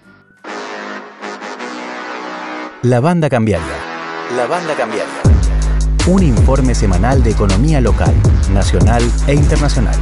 La 2.84 3.00
Banda 3.00 3.30
Cambiaria. 3.30 3.78
La 4.36 4.48
Banda 4.48 4.74
Cambiaria. 4.74 5.22
Un 6.08 6.24
informe 6.24 6.74
semanal 6.74 7.22
de 7.22 7.30
economía 7.30 7.80
local, 7.80 8.12
nacional 8.52 9.04
e 9.28 9.36
internacional. 9.36 9.96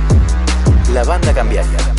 La 0.93 1.03
Banda 1.03 1.33
Cambiaria. 1.33 1.98